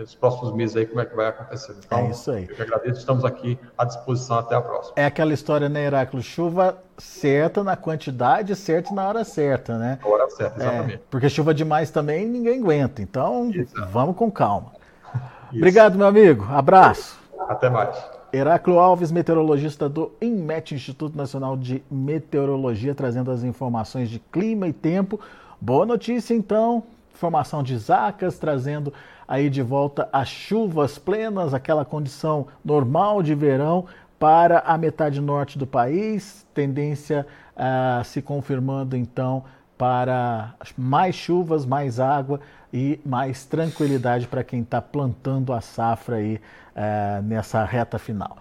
nos 0.01 0.15
próximos 0.15 0.53
meses 0.53 0.77
aí 0.77 0.87
como 0.87 1.01
é 1.01 1.05
que 1.05 1.15
vai 1.15 1.29
acontecer. 1.29 1.75
Então, 1.85 1.99
é 1.99 2.11
isso 2.11 2.31
aí. 2.31 2.47
Eu 2.49 2.57
que 2.57 2.63
agradeço, 2.63 3.01
estamos 3.01 3.25
aqui 3.25 3.59
à 3.77 3.85
disposição 3.85 4.39
até 4.39 4.55
a 4.55 4.61
próxima. 4.61 4.95
É 4.97 5.05
aquela 5.05 5.33
história, 5.33 5.69
né, 5.69 5.85
Heráclito? 5.85 6.27
Chuva 6.27 6.79
certa 6.99 7.65
na 7.65 7.77
quantidade 7.77 8.55
certa 8.55 8.93
e 8.93 8.95
na 8.95 9.09
hora 9.09 9.25
certa, 9.25 9.79
né? 9.79 9.99
Na 10.03 10.09
hora 10.11 10.31
certa, 10.31 10.61
exatamente. 10.61 10.95
É, 10.95 11.01
porque 11.11 11.29
chuva 11.29 11.55
demais 11.55 11.91
também 11.91 12.27
ninguém 12.27 12.61
aguenta. 12.61 13.03
Então, 13.03 13.51
vamos 13.91 14.17
com 14.17 14.31
calma. 14.31 14.73
Isso. 15.51 15.57
Obrigado, 15.57 15.97
meu 15.97 16.07
amigo. 16.07 16.47
Abraço. 16.51 17.19
Até 17.49 17.69
mais. 17.69 17.97
Heráclio 18.33 18.79
Alves, 18.79 19.11
meteorologista 19.11 19.89
do 19.89 20.13
INMET, 20.21 20.75
Instituto 20.75 21.17
Nacional 21.17 21.57
de 21.57 21.83
Meteorologia, 21.91 22.95
trazendo 22.95 23.31
as 23.31 23.43
informações 23.43 24.09
de 24.09 24.21
clima 24.21 24.69
e 24.69 24.73
tempo. 24.73 25.19
Boa 25.61 25.85
notícia, 25.85 26.33
então, 26.33 26.85
formação 27.21 27.63
de 27.63 27.77
zacas, 27.77 28.39
trazendo 28.39 28.93
aí 29.29 29.51
de 29.51 29.63
volta 29.63 30.09
as 30.13 30.29
chuvas 30.29 30.99
plenas, 30.99 31.53
aquela 31.55 31.85
condição 31.85 32.49
normal 32.65 33.23
de 33.23 33.35
verão 33.35 33.85
para 34.19 34.61
a 34.61 34.77
metade 34.77 35.21
norte 35.21 35.59
do 35.59 35.67
país, 35.67 36.47
tendência 36.53 37.27
uh, 37.55 38.03
se 38.05 38.21
confirmando 38.21 38.97
então 38.97 39.45
para 39.77 40.55
mais 40.77 41.15
chuvas, 41.15 41.65
mais 41.65 42.01
água 42.01 42.41
e 42.73 43.01
mais 43.05 43.45
tranquilidade 43.45 44.27
para 44.27 44.43
quem 44.43 44.63
está 44.63 44.83
plantando 44.83 45.53
a 45.53 45.61
safra 45.61 46.17
aí 46.17 46.41
uh, 46.75 47.23
nessa 47.23 47.65
reta 47.65 47.99
final. 47.99 48.37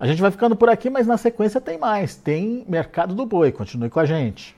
A 0.00 0.06
gente 0.06 0.20
vai 0.20 0.30
ficando 0.30 0.56
por 0.56 0.68
aqui, 0.68 0.88
mas 0.88 1.06
na 1.06 1.16
sequência 1.16 1.60
tem 1.60 1.76
mais. 1.78 2.16
Tem 2.16 2.64
Mercado 2.68 3.14
do 3.14 3.26
Boi. 3.26 3.50
Continue 3.50 3.90
com 3.90 4.00
a 4.00 4.06
gente. 4.06 4.57